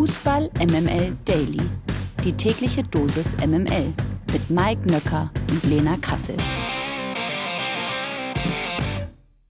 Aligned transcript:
Fußball 0.00 0.48
MML 0.58 1.14
Daily. 1.26 1.60
Die 2.24 2.32
tägliche 2.32 2.82
Dosis 2.82 3.36
MML 3.36 3.92
mit 4.32 4.48
Mike 4.48 4.90
Nöcker 4.90 5.30
und 5.50 5.62
Lena 5.64 5.98
Kassel. 5.98 6.38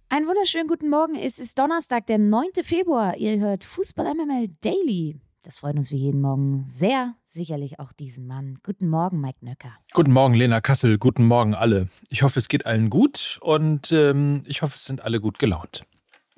Einen 0.08 0.26
wunderschönen 0.26 0.66
guten 0.66 0.90
Morgen. 0.90 1.14
Es 1.14 1.38
ist 1.38 1.56
Donnerstag, 1.56 2.06
der 2.06 2.18
9. 2.18 2.48
Februar. 2.64 3.16
Ihr 3.16 3.38
hört 3.38 3.64
Fußball 3.64 4.12
MML 4.12 4.48
Daily. 4.60 5.21
Das 5.44 5.60
freut 5.60 5.76
uns 5.76 5.92
wie 5.92 5.99
jeden 5.99 6.21
Morgen 6.21 6.64
sehr. 6.67 7.14
Sicherlich 7.28 7.78
auch 7.78 7.92
diesen 7.92 8.26
Mann. 8.26 8.58
Guten 8.64 8.88
Morgen, 8.88 9.21
Mike 9.21 9.38
Nöcker. 9.42 9.74
Guten 9.94 10.10
Morgen, 10.10 10.35
Lena 10.35 10.60
Kassel. 10.60 10.98
Guten 10.98 11.26
Morgen 11.26 11.54
alle. 11.54 11.87
Ich 12.08 12.24
hoffe, 12.24 12.40
es 12.40 12.48
geht 12.48 12.67
allen 12.67 12.90
gut 12.90 13.38
und 13.40 13.92
ähm, 13.92 14.42
ich 14.46 14.62
hoffe, 14.62 14.74
es 14.74 14.85
sind 14.85 15.01
alle 15.01 15.21
gut 15.21 15.38
gelaunt. 15.38 15.85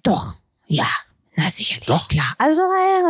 Doch, 0.02 0.34
ja, 0.66 0.88
na, 1.34 1.48
sicherlich, 1.48 1.86
Doch. 1.86 2.08
klar. 2.08 2.34
Also 2.36 2.60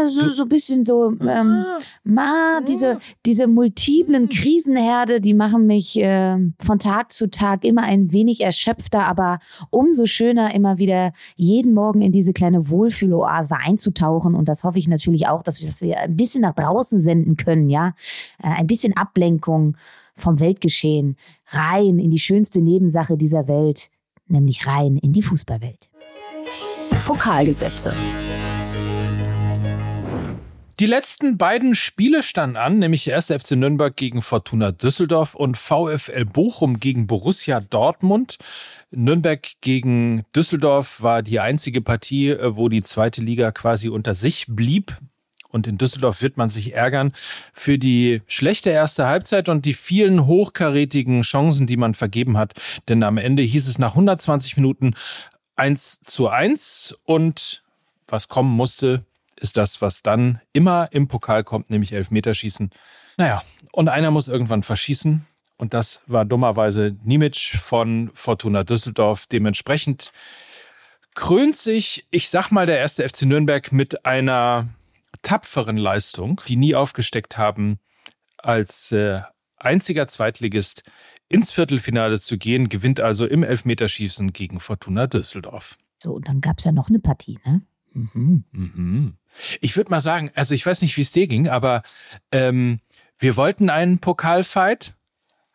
so, 0.09 0.31
so 0.31 0.43
ein 0.43 0.49
bisschen 0.49 0.85
so, 0.85 1.11
ähm, 1.11 1.65
ma, 2.05 2.61
diese, 2.61 3.01
diese 3.27 3.49
multiplen 3.49 4.29
Krisenherde, 4.29 5.21
die 5.21 5.35
machen 5.35 5.67
mich 5.67 5.99
äh, 5.99 6.37
von 6.61 6.79
Tag 6.79 7.11
zu 7.11 7.31
Tag 7.31 7.65
immer 7.65 7.83
ein 7.83 8.13
wenig 8.13 8.41
erschöpfter, 8.43 9.09
aber 9.09 9.41
umso 9.71 10.07
schöner, 10.07 10.55
immer 10.55 10.79
wieder 10.79 11.13
jeden 11.35 11.75
Morgen 11.75 12.01
in 12.01 12.13
diese 12.13 12.33
kleine 12.33 12.69
Wohlfühloase 12.69 13.57
einzutauchen. 13.57 14.37
Und 14.37 14.49
das 14.49 14.63
hoffe 14.63 14.79
ich 14.79 14.87
natürlich 14.87 15.27
auch, 15.27 15.43
dass 15.43 15.61
wir, 15.61 15.67
dass 15.67 15.83
wir 15.83 15.99
ein 15.99 16.17
bisschen 16.17 16.43
nach 16.43 16.55
draußen 16.55 17.01
senden 17.01 17.37
können, 17.37 17.69
ja. 17.69 17.95
Äh, 18.41 18.51
ein 18.51 18.69
bisschen 18.69 18.97
Ablenkung 18.97 19.77
vom 20.15 20.39
Weltgeschehen 20.39 21.17
rein 21.49 21.99
in 21.99 22.13
die 22.13 22.21
schönste 22.21 22.61
Nebensache 22.61 23.17
dieser 23.17 23.49
Welt, 23.49 23.91
nämlich 24.29 24.65
rein 24.65 24.97
in 24.97 25.13
die 25.13 25.23
Fußballwelt. 25.23 25.89
Pokalgesetze. 27.05 27.95
Die 30.81 30.87
letzten 30.87 31.37
beiden 31.37 31.75
Spiele 31.75 32.23
standen 32.23 32.57
an, 32.57 32.79
nämlich 32.79 33.05
der 33.05 33.15
erste 33.15 33.39
FC 33.39 33.53
Nürnberg 33.53 33.95
gegen 33.97 34.23
Fortuna 34.23 34.73
Düsseldorf 34.73 35.35
und 35.35 35.57
VfL 35.57 36.25
Bochum 36.25 36.81
gegen 36.81 37.07
Borussia 37.07 37.61
Dortmund. 37.61 38.39
Nürnberg 38.91 39.47
gegen 39.61 40.25
Düsseldorf 40.35 41.03
war 41.03 41.23
die 41.23 41.41
einzige 41.41 41.83
Partie, 41.83 42.31
äh, 42.31 42.57
wo 42.57 42.69
die 42.69 42.83
zweite 42.83 43.21
Liga 43.21 43.53
quasi 43.53 43.89
unter 43.89 44.15
sich 44.15 44.47
blieb. 44.49 44.97
Und 45.53 45.67
in 45.67 45.77
Düsseldorf 45.77 46.23
wird 46.23 46.39
man 46.39 46.49
sich 46.49 46.73
ärgern 46.73 47.13
für 47.53 47.79
die 47.79 48.23
schlechte 48.27 48.71
erste 48.71 49.07
Halbzeit 49.07 49.51
und 49.51 49.67
die 49.67 49.75
vielen 49.75 50.27
hochkarätigen 50.27 51.23
Chancen, 51.23 51.67
die 51.67 51.77
man 51.77 51.93
vergeben 51.95 52.39
hat. 52.39 52.55
Denn 52.89 53.03
am 53.03 53.19
Ende 53.19 53.43
hieß 53.43 53.69
es 53.69 53.79
nach 53.79 53.91
120 53.91 54.57
Minuten 54.57 54.95
1 55.57 56.01
zu 56.03 56.29
1 56.29 56.99
und 57.05 57.63
was 58.07 58.29
kommen 58.29 58.51
musste, 58.55 59.05
ist 59.37 59.57
das, 59.57 59.81
was 59.81 60.03
dann 60.03 60.41
immer 60.53 60.89
im 60.93 61.09
Pokal 61.09 61.45
kommt, 61.45 61.71
nämlich 61.71 61.93
Elfmeterschießen. 61.93 62.71
Naja, 63.17 63.43
und 63.73 63.89
einer 63.89 64.11
muss 64.11 64.29
irgendwann 64.29 64.63
verschießen. 64.63 65.27
Und 65.57 65.75
das 65.75 66.03
war 66.07 66.25
dummerweise 66.25 66.97
Nimic 67.05 67.37
von 67.37 68.11
Fortuna 68.15 68.65
Düsseldorf. 68.65 69.27
Dementsprechend 69.27 70.13
krönt 71.15 71.57
sich, 71.57 72.07
ich 72.11 72.31
sag 72.31 72.51
mal, 72.51 72.67
der 72.67 72.79
erste 72.79 73.09
FC 73.09 73.23
Nürnberg 73.23 73.71
mit 73.73 74.05
einer 74.05 74.69
tapferen 75.23 75.77
Leistung, 75.77 76.41
die 76.49 76.57
nie 76.57 76.75
aufgesteckt 76.75 77.39
haben, 77.39 77.79
als 78.39 78.93
äh, 78.93 79.21
einziger 79.57 80.07
Zweitligist 80.09 80.85
ins 81.33 81.51
Viertelfinale 81.51 82.21
zu 82.21 82.39
gehen, 82.39 82.69
gewinnt 82.69 83.01
also 83.01 83.27
im 83.27 83.43
Elfmeterschießen 83.43 84.33
gegen 84.33 84.61
Fortuna 84.61 85.07
Düsseldorf. 85.07 85.79
So, 86.03 86.13
und 86.15 86.29
dann 86.29 86.41
gab 86.41 86.59
es 86.59 86.65
ja 86.65 86.73
noch 86.73 86.89
eine 86.89 86.99
Partie, 86.99 87.39
ne? 87.45 87.63
Mhm. 87.93 88.45
Mhm. 88.53 89.15
Ich 89.61 89.77
würde 89.77 89.91
mal 89.91 90.01
sagen, 90.01 90.31
also 90.35 90.55
ich 90.55 90.65
weiß 90.65 90.83
nicht, 90.83 90.97
wie 90.97 91.03
es 91.03 91.11
dir 91.11 91.27
ging, 91.27 91.49
aber 91.49 91.83
ähm, 92.31 92.81
wir 93.19 93.37
wollten 93.37 93.71
einen 93.71 93.99
Pokalfight. 93.99 94.95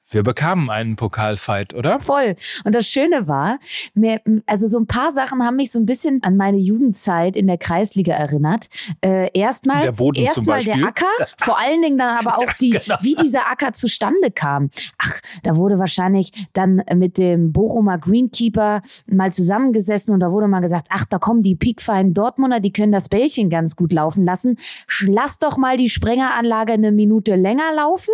Wir 0.10 0.24
bekamen 0.24 0.70
einen 0.70 0.96
Pokalfight, 0.96 1.74
oder? 1.74 2.00
Voll. 2.00 2.36
Und 2.64 2.74
das 2.74 2.88
Schöne 2.88 3.28
war, 3.28 3.60
mir, 3.94 4.22
also 4.46 4.68
so 4.68 4.80
ein 4.80 4.88
paar 4.88 5.12
Sachen 5.12 5.44
haben 5.44 5.58
mich 5.58 5.72
so 5.72 5.80
ein 5.80 5.86
bisschen 5.86 6.24
an 6.24 6.38
meine 6.38 6.58
Jugendzeit 6.58 7.36
in 7.36 7.46
der 7.48 7.58
Kreisliga 7.58 8.14
erinnert. 8.14 8.68
Äh, 9.02 9.30
erstmal 9.38 9.82
Der 9.82 9.92
Boden 9.92 10.16
zum 10.18 10.26
erstmal 10.26 10.58
Beispiel. 10.60 10.76
der 10.80 10.88
Acker, 10.88 11.06
vor 11.40 11.60
allen 11.60 11.82
Dingen 11.82 11.98
dann 11.98 12.18
aber 12.26 12.38
auch 12.40 12.54
die, 12.54 12.70
genau. 12.70 12.96
wie 13.02 13.16
dieser 13.16 13.50
Acker 13.52 13.74
zustande 13.74 14.32
kam. 14.32 14.70
Ach, 14.98 15.20
da 15.44 15.58
wurde 15.58 15.78
wahrscheinlich 15.78 16.32
dann 16.54 16.82
mit 16.96 17.18
dem 17.18 17.52
Bochumer 17.52 17.98
Greenkeeper 17.98 18.82
mal 19.08 19.34
zusammengesessen 19.34 20.14
und 20.14 20.22
da 20.22 20.32
wurde 20.32 20.48
mal 20.48 20.62
gesagt, 20.62 20.88
ach, 20.90 21.04
da 21.06 21.20
kommen 21.20 21.44
die 21.44 21.56
piekfeinen 21.56 22.14
Dortmunder, 22.14 22.60
die 22.62 22.72
können 22.72 22.92
das 22.94 23.10
Bällchen 23.10 23.50
ganz 23.50 23.76
gut 23.76 23.92
laufen 23.92 24.24
lassen. 24.24 24.58
Lass 25.02 25.40
doch 25.40 25.58
mal 25.58 25.76
die 25.76 25.90
Sprengeranlage 25.90 26.72
eine 26.74 26.92
Minute 26.94 27.36
länger 27.36 27.74
laufen. 27.76 28.14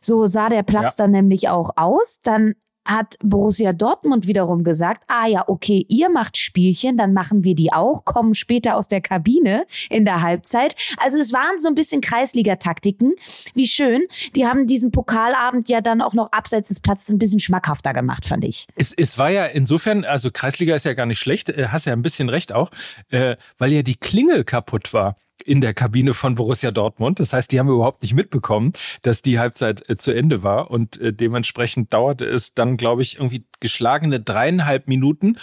So 0.00 0.26
sah 0.26 0.48
der 0.48 0.62
Platz 0.62 0.94
Ja. 0.96 1.04
dann 1.04 1.10
nämlich 1.10 1.33
auch 1.48 1.70
aus. 1.76 2.20
Dann 2.22 2.54
hat 2.86 3.16
Borussia 3.22 3.72
Dortmund 3.72 4.26
wiederum 4.26 4.62
gesagt, 4.62 5.04
ah 5.08 5.26
ja, 5.26 5.44
okay, 5.46 5.86
ihr 5.88 6.10
macht 6.10 6.36
Spielchen, 6.36 6.96
dann 6.96 7.12
machen 7.12 7.44
wir 7.44 7.54
die 7.54 7.72
auch, 7.72 8.04
kommen 8.04 8.34
später 8.34 8.76
aus 8.76 8.88
der 8.88 9.00
Kabine 9.00 9.66
in 9.88 10.04
der 10.04 10.20
Halbzeit. 10.20 10.76
Also 10.98 11.18
es 11.18 11.32
waren 11.32 11.58
so 11.58 11.68
ein 11.68 11.74
bisschen 11.74 12.00
Kreisliga-Taktiken. 12.00 13.14
Wie 13.54 13.66
schön. 13.66 14.02
Die 14.36 14.46
haben 14.46 14.66
diesen 14.66 14.92
Pokalabend 14.92 15.68
ja 15.68 15.80
dann 15.80 16.02
auch 16.02 16.14
noch 16.14 16.30
abseits 16.32 16.68
des 16.68 16.80
Platzes 16.80 17.08
ein 17.08 17.18
bisschen 17.18 17.40
schmackhafter 17.40 17.94
gemacht, 17.94 18.26
fand 18.26 18.44
ich. 18.44 18.66
Es, 18.76 18.92
es 18.92 19.16
war 19.18 19.30
ja 19.30 19.46
insofern, 19.46 20.04
also 20.04 20.30
Kreisliga 20.30 20.74
ist 20.74 20.84
ja 20.84 20.94
gar 20.94 21.06
nicht 21.06 21.18
schlecht, 21.18 21.48
äh, 21.50 21.68
hast 21.68 21.86
ja 21.86 21.92
ein 21.92 22.02
bisschen 22.02 22.28
recht 22.28 22.52
auch, 22.52 22.70
äh, 23.10 23.36
weil 23.58 23.72
ja 23.72 23.82
die 23.82 23.96
Klingel 23.96 24.44
kaputt 24.44 24.92
war 24.92 25.14
in 25.44 25.60
der 25.60 25.74
Kabine 25.74 26.14
von 26.14 26.34
Borussia 26.34 26.70
Dortmund. 26.70 27.20
Das 27.20 27.32
heißt, 27.32 27.52
die 27.52 27.58
haben 27.58 27.68
überhaupt 27.68 28.02
nicht 28.02 28.14
mitbekommen, 28.14 28.72
dass 29.02 29.22
die 29.22 29.38
Halbzeit 29.38 29.88
äh, 29.88 29.96
zu 29.96 30.12
Ende 30.12 30.42
war 30.42 30.70
und 30.70 31.00
äh, 31.00 31.12
dementsprechend 31.12 31.92
dauerte 31.92 32.24
es 32.24 32.54
dann, 32.54 32.76
glaube 32.76 33.02
ich, 33.02 33.16
irgendwie 33.16 33.44
geschlagene 33.60 34.20
dreieinhalb 34.20 34.88
Minuten 34.88 35.38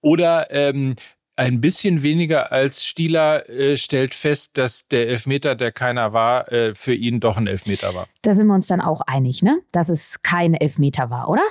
oder 0.00 0.50
ähm, 0.50 0.96
ein 1.36 1.60
bisschen 1.60 2.02
weniger 2.02 2.50
als 2.50 2.84
Stieler 2.84 3.48
äh, 3.48 3.76
stellt 3.76 4.14
fest, 4.14 4.56
dass 4.56 4.88
der 4.88 5.08
Elfmeter, 5.08 5.54
der 5.54 5.70
keiner 5.70 6.12
war, 6.12 6.50
äh, 6.50 6.74
für 6.74 6.94
ihn 6.94 7.20
doch 7.20 7.36
ein 7.36 7.46
Elfmeter 7.46 7.94
war. 7.94 8.08
Da 8.22 8.32
sind 8.32 8.46
wir 8.46 8.54
uns 8.54 8.66
dann 8.66 8.80
auch 8.80 9.02
einig, 9.02 9.42
ne? 9.42 9.60
Dass 9.70 9.90
es 9.90 10.22
kein 10.22 10.54
Elfmeter 10.54 11.10
war, 11.10 11.28
oder? 11.28 11.42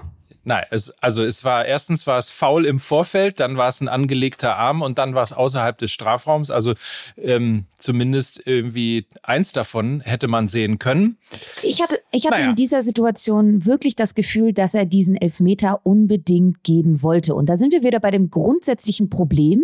Nein, 0.47 0.63
es, 0.69 0.91
also 1.01 1.23
es 1.23 1.44
war 1.44 1.66
erstens 1.66 2.06
war 2.06 2.19
es 2.19 2.29
faul 2.29 2.67
im 2.67 2.79
Vorfeld, 2.79 3.39
dann 3.39 3.57
war 3.57 3.67
es 3.67 3.81
ein 3.81 3.88
angelegter 3.88 4.56
Arm 4.56 4.83
und 4.83 5.00
dann 5.00 5.16
war 5.16 5.23
es 5.23 5.33
außerhalb 5.33 5.75
des 5.79 5.91
Strafraums. 5.91 6.51
Also 6.51 6.75
ähm, 7.17 7.66
zumindest 7.79 8.45
irgendwie 8.45 9.07
eins 9.23 9.53
davon 9.53 10.01
hätte 10.01 10.28
man 10.28 10.47
sehen 10.47 10.78
können. 10.78 11.17
Ich 11.63 11.81
hatte, 11.81 12.00
ich 12.11 12.28
hatte 12.28 12.41
Naja. 12.41 12.50
in 12.51 12.56
dieser 12.56 12.83
Situation 12.83 13.66
wirklich 13.66 13.95
das 13.95 14.13
Gefühl, 14.13 14.53
dass 14.53 14.75
er 14.75 14.85
diesen 14.85 15.16
Elfmeter 15.16 15.81
unbedingt 15.83 16.63
geben 16.63 17.01
wollte. 17.01 17.33
Und 17.33 17.47
da 17.47 17.57
sind 17.57 17.73
wir 17.73 17.81
wieder 17.81 18.00
bei 18.00 18.12
dem 18.12 18.29
grundsätzlichen 18.29 19.09
Problem, 19.09 19.63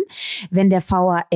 wenn 0.50 0.68
der 0.68 0.82
VAR 0.82 1.26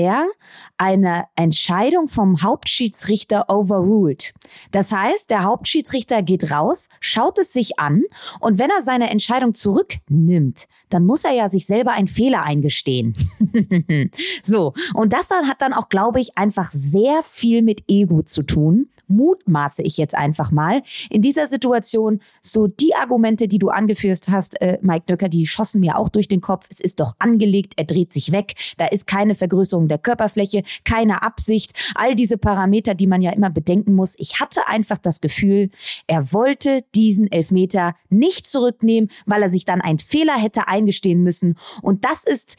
eine 0.76 1.24
Entscheidung 1.36 2.08
vom 2.08 2.42
Hauptschiedsrichter 2.42 3.48
overruled. 3.48 4.34
Das 4.72 4.90
heißt, 4.90 5.30
der 5.30 5.44
Hauptschiedsrichter 5.44 6.22
geht 6.22 6.50
raus, 6.50 6.88
schaut 7.00 7.38
es 7.38 7.52
sich 7.52 7.78
an 7.78 8.02
und 8.40 8.58
wenn 8.58 8.70
er 8.70 8.82
seine 8.82 9.08
Entscheidung 9.08 9.35
zurücknimmt, 9.54 10.66
dann 10.88 11.04
muss 11.04 11.24
er 11.24 11.32
ja 11.32 11.48
sich 11.48 11.66
selber 11.66 11.92
einen 11.92 12.08
Fehler 12.08 12.42
eingestehen. 12.42 13.14
so, 14.42 14.72
und 14.94 15.12
das 15.12 15.28
dann 15.28 15.48
hat 15.48 15.62
dann 15.62 15.72
auch, 15.72 15.88
glaube 15.88 16.20
ich, 16.20 16.36
einfach 16.36 16.72
sehr 16.72 17.22
viel 17.22 17.62
mit 17.62 17.84
Ego 17.88 18.22
zu 18.22 18.42
tun. 18.42 18.88
Mutmaße 19.08 19.82
ich 19.82 19.96
jetzt 19.96 20.14
einfach 20.14 20.50
mal. 20.50 20.82
In 21.10 21.22
dieser 21.22 21.46
Situation, 21.46 22.20
so 22.40 22.66
die 22.66 22.94
Argumente, 22.94 23.48
die 23.48 23.58
du 23.58 23.68
angeführt 23.68 24.28
hast, 24.28 24.60
äh, 24.60 24.78
Mike 24.82 25.06
Nöcker, 25.08 25.28
die 25.28 25.46
schossen 25.46 25.80
mir 25.80 25.98
auch 25.98 26.08
durch 26.08 26.28
den 26.28 26.40
Kopf. 26.40 26.66
Es 26.70 26.80
ist 26.80 27.00
doch 27.00 27.14
angelegt, 27.18 27.74
er 27.76 27.84
dreht 27.84 28.12
sich 28.12 28.32
weg, 28.32 28.54
da 28.76 28.86
ist 28.86 29.06
keine 29.06 29.34
Vergrößerung 29.34 29.88
der 29.88 29.98
Körperfläche, 29.98 30.62
keine 30.84 31.22
Absicht, 31.22 31.72
all 31.94 32.14
diese 32.14 32.38
Parameter, 32.38 32.94
die 32.94 33.06
man 33.06 33.22
ja 33.22 33.32
immer 33.32 33.50
bedenken 33.50 33.94
muss. 33.94 34.14
Ich 34.18 34.40
hatte 34.40 34.66
einfach 34.66 34.98
das 34.98 35.20
Gefühl, 35.20 35.70
er 36.06 36.32
wollte 36.32 36.82
diesen 36.94 37.30
Elfmeter 37.30 37.94
nicht 38.08 38.46
zurücknehmen, 38.46 39.10
weil 39.26 39.42
er 39.42 39.50
sich 39.50 39.64
dann 39.64 39.80
einen 39.80 39.98
Fehler 39.98 40.36
hätte 40.36 40.68
eingestehen 40.68 41.22
müssen. 41.22 41.58
Und 41.82 42.04
das 42.04 42.24
ist 42.24 42.56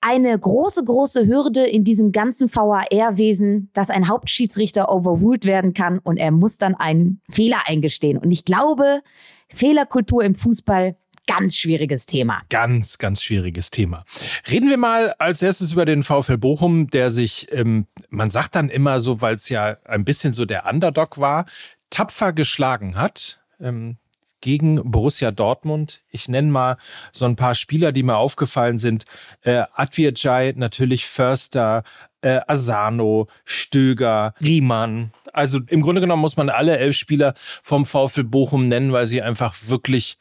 eine 0.00 0.38
große, 0.38 0.84
große 0.84 1.26
Hürde 1.26 1.64
in 1.64 1.84
diesem 1.84 2.12
ganzen 2.12 2.48
VAR-Wesen, 2.52 3.70
dass 3.72 3.90
ein 3.90 4.08
Hauptschiedsrichter 4.08 4.90
overruled 4.90 5.44
werden 5.44 5.74
kann 5.74 5.98
und 5.98 6.16
er 6.16 6.30
muss 6.30 6.58
dann 6.58 6.74
einen 6.74 7.20
Fehler 7.30 7.62
eingestehen. 7.66 8.18
Und 8.18 8.30
ich 8.30 8.44
glaube, 8.44 9.02
Fehlerkultur 9.48 10.22
im 10.24 10.34
Fußball, 10.34 10.96
ganz 11.26 11.56
schwieriges 11.56 12.06
Thema. 12.06 12.42
Ganz, 12.48 12.98
ganz 12.98 13.22
schwieriges 13.22 13.70
Thema. 13.70 14.04
Reden 14.50 14.70
wir 14.70 14.78
mal 14.78 15.14
als 15.18 15.42
erstes 15.42 15.72
über 15.72 15.84
den 15.84 16.02
VfL 16.02 16.38
Bochum, 16.38 16.88
der 16.88 17.10
sich, 17.10 17.48
ähm, 17.52 17.86
man 18.08 18.30
sagt 18.30 18.54
dann 18.54 18.70
immer 18.70 19.00
so, 19.00 19.20
weil 19.20 19.34
es 19.34 19.48
ja 19.48 19.76
ein 19.84 20.04
bisschen 20.04 20.32
so 20.32 20.44
der 20.44 20.66
Underdog 20.66 21.18
war, 21.18 21.44
tapfer 21.90 22.32
geschlagen 22.32 22.96
hat. 22.96 23.40
Ähm, 23.60 23.98
gegen 24.40 24.90
Borussia 24.90 25.30
Dortmund. 25.30 26.00
Ich 26.10 26.28
nenne 26.28 26.50
mal 26.50 26.76
so 27.12 27.24
ein 27.24 27.36
paar 27.36 27.54
Spieler, 27.54 27.92
die 27.92 28.02
mir 28.02 28.16
aufgefallen 28.16 28.78
sind. 28.78 29.04
Äh, 29.42 29.64
Adviajai, 29.74 30.54
natürlich 30.56 31.06
Förster, 31.06 31.82
äh, 32.20 32.40
Asano, 32.46 33.28
Stöger, 33.44 34.34
Riemann. 34.40 35.12
Also 35.32 35.60
im 35.66 35.82
Grunde 35.82 36.00
genommen 36.00 36.22
muss 36.22 36.36
man 36.36 36.48
alle 36.48 36.78
elf 36.78 36.96
Spieler 36.96 37.34
vom 37.62 37.86
VfL 37.86 38.24
Bochum 38.24 38.68
nennen, 38.68 38.92
weil 38.92 39.06
sie 39.06 39.22
einfach 39.22 39.54
wirklich 39.66 40.18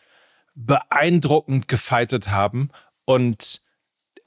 beeindruckend 0.55 1.67
gefeitet 1.67 2.29
haben 2.29 2.69
und 3.05 3.61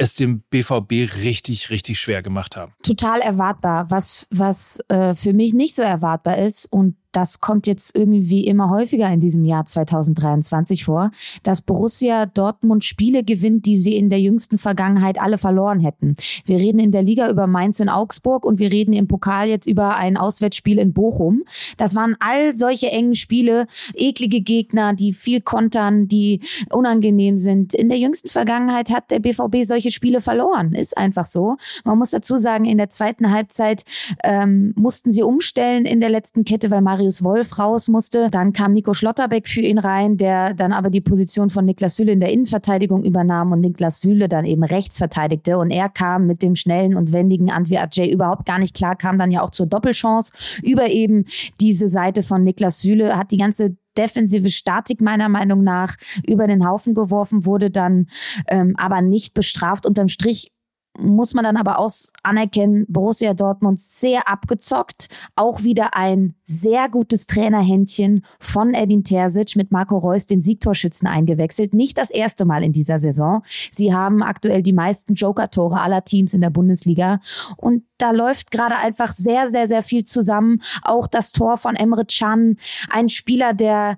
es 0.01 0.15
dem 0.15 0.41
BVB 0.49 1.15
richtig, 1.23 1.69
richtig 1.69 2.01
schwer 2.01 2.23
gemacht 2.23 2.57
haben. 2.57 2.73
Total 2.83 3.21
erwartbar. 3.21 3.91
Was, 3.91 4.27
was 4.31 4.81
äh, 4.89 5.15
für 5.15 5.35
mich 5.35 5.53
nicht 5.53 5.75
so 5.75 5.83
erwartbar 5.83 6.39
ist 6.39 6.65
und 6.65 6.97
das 7.13 7.41
kommt 7.41 7.67
jetzt 7.67 7.97
irgendwie 7.97 8.47
immer 8.47 8.71
häufiger 8.71 9.11
in 9.13 9.21
diesem 9.21 9.45
Jahr 9.45 9.67
2023 9.67 10.85
vor, 10.85 11.11
dass 11.43 11.63
Borussia 11.63 12.27
Dortmund 12.27 12.85
Spiele 12.85 13.25
gewinnt, 13.25 13.67
die 13.67 13.79
sie 13.79 13.97
in 13.97 14.11
der 14.11 14.21
jüngsten 14.21 14.59
Vergangenheit 14.59 15.21
alle 15.21 15.39
verloren 15.39 15.81
hätten. 15.81 16.17
Wir 16.45 16.59
reden 16.59 16.79
in 16.79 16.93
der 16.93 17.03
Liga 17.03 17.29
über 17.29 17.47
Mainz 17.47 17.81
und 17.81 17.89
Augsburg 17.89 18.45
und 18.45 18.59
wir 18.59 18.71
reden 18.71 18.93
im 18.93 19.09
Pokal 19.09 19.49
jetzt 19.49 19.67
über 19.67 19.97
ein 19.97 20.17
Auswärtsspiel 20.17 20.79
in 20.79 20.93
Bochum. 20.93 21.43
Das 21.77 21.95
waren 21.95 22.17
all 22.21 22.57
solche 22.57 22.91
engen 22.91 23.15
Spiele, 23.15 23.67
eklige 23.95 24.41
Gegner, 24.41 24.95
die 24.95 25.13
viel 25.13 25.41
kontern, 25.41 26.09
die 26.09 26.41
unangenehm 26.71 27.39
sind. 27.39 27.75
In 27.75 27.89
der 27.89 27.99
jüngsten 27.99 28.29
Vergangenheit 28.29 28.91
hat 28.91 29.11
der 29.11 29.19
BVB 29.19 29.65
solche 29.65 29.91
Spiele 29.91 30.21
verloren. 30.21 30.75
Ist 30.75 30.97
einfach 30.97 31.27
so. 31.27 31.57
Man 31.85 31.99
muss 31.99 32.11
dazu 32.11 32.37
sagen, 32.37 32.65
in 32.65 32.79
der 32.79 32.91
zweiten 32.91 33.31
Halbzeit 33.31 33.85
ähm, 34.23 34.73
mussten 34.77 35.11
sie 35.11 35.23
umstellen 35.23 35.87
in 35.87 36.01
der 36.01 36.11
letzten 36.11 36.45
Kette, 36.45 36.71
weil 36.71 36.81
Mario 36.81 37.00
Marius 37.01 37.25
Wolf 37.25 37.59
raus 37.59 37.89
musste. 37.89 38.29
Dann 38.31 38.53
kam 38.53 38.75
Nico 38.75 38.93
Schlotterbeck 38.93 39.49
für 39.49 39.63
ihn 39.63 39.79
rein, 39.79 40.19
der 40.19 40.53
dann 40.53 40.73
aber 40.75 40.91
die 40.91 41.01
Position 41.01 41.49
von 41.49 41.65
Niklas 41.65 41.97
Süle 41.97 42.13
in 42.13 42.21
der 42.21 42.31
Innenverteidigung 42.31 43.05
übernahm 43.05 43.53
und 43.53 43.61
Niklas 43.61 44.03
Süle 44.03 44.29
dann 44.29 44.45
eben 44.45 44.63
rechts 44.63 44.99
verteidigte. 44.99 45.57
Und 45.57 45.71
er 45.71 45.89
kam 45.89 46.27
mit 46.27 46.43
dem 46.43 46.57
schnellen 46.57 46.97
und 46.97 47.15
wendigen 47.15 47.51
Antwi 47.51 47.79
Ajay 47.79 48.13
überhaupt 48.13 48.45
gar 48.45 48.59
nicht 48.59 48.77
klar, 48.77 48.97
kam 48.97 49.19
dann 49.19 49.31
ja 49.31 49.41
auch 49.41 49.51
zur 49.51 49.65
Doppelchance 49.65 50.33
über 50.63 50.89
eben 50.89 51.25
diese 51.59 51.89
Seite 51.89 52.23
von 52.23 52.45
Niklas 52.45 52.83
Süle, 52.83 53.17
hat 53.17 53.31
die 53.31 53.39
ganze 53.39 53.77
defensive 53.97 54.51
Statik 54.51 55.01
meiner 55.01 55.31
Meinung 55.31 55.65
nach 55.65 55.97
über 56.27 56.47
den 56.47 56.69
Haufen 56.69 56.95
geworfen, 56.95 57.47
wurde 57.47 57.71
dann 57.71 58.09
ähm, 58.47 58.75
aber 58.77 59.01
nicht 59.01 59.33
bestraft. 59.33 59.87
Unterm 59.87 60.09
Strich 60.09 60.53
muss 60.99 61.35
man 61.35 61.45
dann 61.45 61.57
aber 61.57 61.79
auch 61.79 61.93
anerkennen, 62.23 62.85
Borussia 62.89 63.35
Dortmund 63.35 63.81
sehr 63.81 64.29
abgezockt. 64.29 65.09
Auch 65.37 65.63
wieder 65.63 65.95
ein 65.95 66.35
sehr 66.45 66.89
gutes 66.89 67.27
Trainerhändchen 67.27 68.25
von 68.39 68.75
Edin 68.75 69.05
Terzic 69.05 69.57
mit 69.57 69.71
Marco 69.71 69.97
Reus, 69.97 70.27
den 70.27 70.43
Siegtorschützen, 70.43 71.09
eingewechselt. 71.09 71.75
Nicht 71.75 71.97
das 71.99 72.11
erste 72.11 72.45
Mal 72.45 72.65
in 72.65 72.73
dieser 72.73 72.99
Saison. 72.99 73.43
Sie 73.71 73.95
haben 73.95 74.23
aktuell 74.23 74.63
die 74.63 74.73
meisten 74.73 75.15
Joker-Tore 75.15 75.81
aller 75.81 76.05
Teams 76.05 76.35
in 76.35 76.41
der 76.41 76.51
Bundesliga. 76.51 77.21
Und 77.57 77.85
da 77.99 78.11
läuft 78.11 78.51
gerade 78.51 78.77
einfach 78.77 79.13
sehr, 79.13 79.49
sehr, 79.49 79.69
sehr 79.69 79.83
viel 79.83 80.05
zusammen. 80.05 80.61
Auch 80.83 81.07
das 81.07 81.33
Tor 81.33 81.57
von 81.57 81.77
Emre 81.77 82.05
Can, 82.05 82.57
ein 82.91 83.09
Spieler, 83.09 83.55
der 83.55 83.97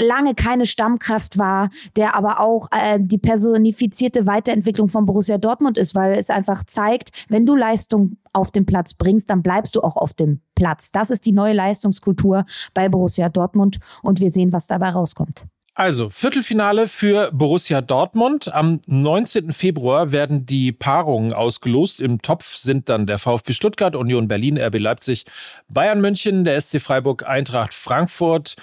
lange 0.00 0.34
keine 0.34 0.66
Stammkraft 0.66 1.38
war, 1.38 1.70
der 1.96 2.14
aber 2.16 2.40
auch 2.40 2.68
äh, 2.72 2.98
die 3.00 3.18
personifizierte 3.18 4.26
Weiterentwicklung 4.26 4.88
von 4.88 5.06
Borussia 5.06 5.38
Dortmund 5.38 5.78
ist, 5.78 5.94
weil 5.94 6.18
es 6.18 6.30
einfach 6.30 6.64
zeigt, 6.64 7.10
wenn 7.28 7.46
du 7.46 7.54
Leistung 7.54 8.16
auf 8.32 8.50
den 8.50 8.66
Platz 8.66 8.94
bringst, 8.94 9.30
dann 9.30 9.42
bleibst 9.42 9.76
du 9.76 9.82
auch 9.82 9.96
auf 9.96 10.14
dem 10.14 10.40
Platz. 10.54 10.92
Das 10.92 11.10
ist 11.10 11.26
die 11.26 11.32
neue 11.32 11.52
Leistungskultur 11.52 12.44
bei 12.72 12.88
Borussia 12.88 13.28
Dortmund 13.28 13.78
und 14.02 14.20
wir 14.20 14.30
sehen, 14.30 14.52
was 14.52 14.66
dabei 14.66 14.90
rauskommt. 14.90 15.46
Also, 15.76 16.08
Viertelfinale 16.08 16.86
für 16.86 17.32
Borussia 17.32 17.80
Dortmund. 17.80 18.52
Am 18.54 18.80
19. 18.86 19.50
Februar 19.50 20.12
werden 20.12 20.46
die 20.46 20.70
Paarungen 20.70 21.32
ausgelost. 21.32 22.00
Im 22.00 22.22
Topf 22.22 22.54
sind 22.54 22.88
dann 22.88 23.08
der 23.08 23.18
VfB 23.18 23.54
Stuttgart, 23.54 23.96
Union 23.96 24.28
Berlin, 24.28 24.56
RB 24.56 24.78
Leipzig, 24.78 25.24
Bayern 25.68 26.00
München, 26.00 26.44
der 26.44 26.60
SC 26.60 26.80
Freiburg, 26.80 27.26
Eintracht 27.26 27.74
Frankfurt, 27.74 28.54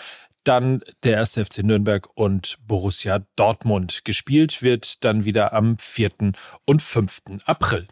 dann 0.44 0.82
der 1.04 1.20
1. 1.20 1.34
FC 1.34 1.64
Nürnberg 1.64 2.08
und 2.16 2.58
Borussia 2.66 3.26
Dortmund. 3.36 4.06
Gespielt 4.06 4.62
wird 4.62 5.04
dann 5.04 5.26
wieder 5.26 5.54
am 5.54 5.78
4. 5.78 6.34
und 6.66 6.82
5. 6.82 7.22
April. 7.46 7.88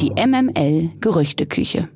Die 0.00 0.10
MML 0.10 0.90
Gerüchteküche. 1.00 1.88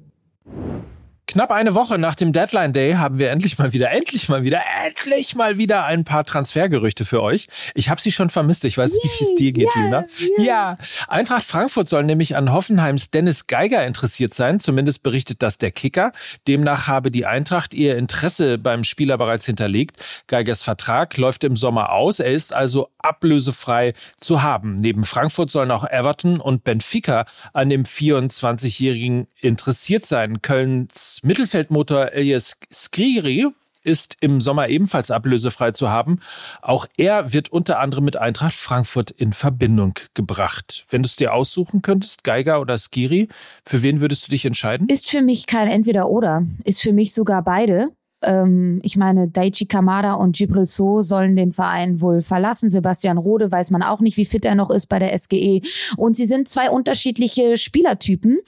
Knapp 1.28 1.50
eine 1.50 1.74
Woche 1.74 1.98
nach 1.98 2.14
dem 2.14 2.32
Deadline 2.32 2.72
Day 2.72 2.94
haben 2.94 3.18
wir 3.18 3.30
endlich 3.30 3.58
mal 3.58 3.74
wieder, 3.74 3.90
endlich 3.90 4.30
mal 4.30 4.44
wieder, 4.44 4.62
endlich 4.82 5.34
mal 5.34 5.58
wieder 5.58 5.84
ein 5.84 6.04
paar 6.04 6.24
Transfergerüchte 6.24 7.04
für 7.04 7.22
euch. 7.22 7.48
Ich 7.74 7.90
habe 7.90 8.00
sie 8.00 8.12
schon 8.12 8.30
vermisst. 8.30 8.64
Ich 8.64 8.78
weiß 8.78 8.90
nicht, 8.94 9.20
wie 9.20 9.24
es 9.24 9.34
dir 9.34 9.52
geht, 9.52 9.68
yeah, 9.76 9.84
Lina. 9.84 10.04
Yeah. 10.18 10.42
Ja, 10.42 10.78
Eintracht 11.06 11.44
Frankfurt 11.44 11.90
soll 11.90 12.04
nämlich 12.04 12.34
an 12.34 12.50
Hoffenheims 12.50 13.10
Dennis 13.10 13.46
Geiger 13.46 13.86
interessiert 13.86 14.32
sein. 14.32 14.58
Zumindest 14.58 15.02
berichtet 15.02 15.42
das 15.42 15.58
der 15.58 15.70
Kicker. 15.70 16.12
Demnach 16.46 16.86
habe 16.86 17.10
die 17.10 17.26
Eintracht 17.26 17.74
ihr 17.74 17.98
Interesse 17.98 18.56
beim 18.56 18.82
Spieler 18.82 19.18
bereits 19.18 19.44
hinterlegt. 19.44 20.02
Geigers 20.28 20.62
Vertrag 20.62 21.14
läuft 21.18 21.44
im 21.44 21.58
Sommer 21.58 21.92
aus. 21.92 22.20
Er 22.20 22.32
ist 22.32 22.54
also 22.54 22.88
ablösefrei 22.96 23.92
zu 24.18 24.42
haben. 24.42 24.80
Neben 24.80 25.04
Frankfurt 25.04 25.50
sollen 25.50 25.72
auch 25.72 25.84
Everton 25.84 26.40
und 26.40 26.64
Benfica 26.64 27.26
an 27.52 27.68
dem 27.68 27.84
24-Jährigen 27.84 29.26
interessiert 29.42 30.06
sein. 30.06 30.40
Kölns 30.40 31.17
Mittelfeldmotor 31.22 32.12
Elias 32.12 32.56
Skriri 32.72 33.46
ist 33.82 34.16
im 34.20 34.40
Sommer 34.40 34.68
ebenfalls 34.68 35.10
ablösefrei 35.10 35.72
zu 35.72 35.88
haben. 35.88 36.20
Auch 36.60 36.86
er 36.96 37.32
wird 37.32 37.50
unter 37.50 37.78
anderem 37.78 38.04
mit 38.04 38.16
Eintracht 38.16 38.54
Frankfurt 38.54 39.10
in 39.10 39.32
Verbindung 39.32 39.94
gebracht. 40.14 40.84
Wenn 40.90 41.02
du 41.02 41.06
es 41.06 41.16
dir 41.16 41.32
aussuchen 41.32 41.82
könntest, 41.82 42.24
Geiger 42.24 42.60
oder 42.60 42.76
Skiri, 42.76 43.28
für 43.64 43.82
wen 43.82 44.00
würdest 44.00 44.26
du 44.26 44.30
dich 44.30 44.44
entscheiden? 44.44 44.88
Ist 44.88 45.08
für 45.08 45.22
mich 45.22 45.46
kein 45.46 45.68
Entweder-Oder. 45.68 46.46
Ist 46.64 46.82
für 46.82 46.92
mich 46.92 47.14
sogar 47.14 47.42
beide. 47.42 47.90
Ähm, 48.20 48.80
ich 48.82 48.96
meine, 48.96 49.28
Daichi 49.28 49.66
Kamada 49.66 50.14
und 50.14 50.36
Gibril 50.36 50.66
So 50.66 51.02
sollen 51.02 51.36
den 51.36 51.52
Verein 51.52 52.00
wohl 52.00 52.20
verlassen. 52.20 52.70
Sebastian 52.70 53.18
Rode 53.18 53.50
weiß 53.50 53.70
man 53.70 53.82
auch 53.82 54.00
nicht, 54.00 54.16
wie 54.16 54.24
fit 54.24 54.44
er 54.44 54.54
noch 54.54 54.70
ist 54.70 54.88
bei 54.88 54.98
der 54.98 55.16
SGE. 55.16 55.62
Und 55.96 56.16
sie 56.16 56.26
sind 56.26 56.48
zwei 56.48 56.70
unterschiedliche 56.70 57.56
Spielertypen. 57.56 58.38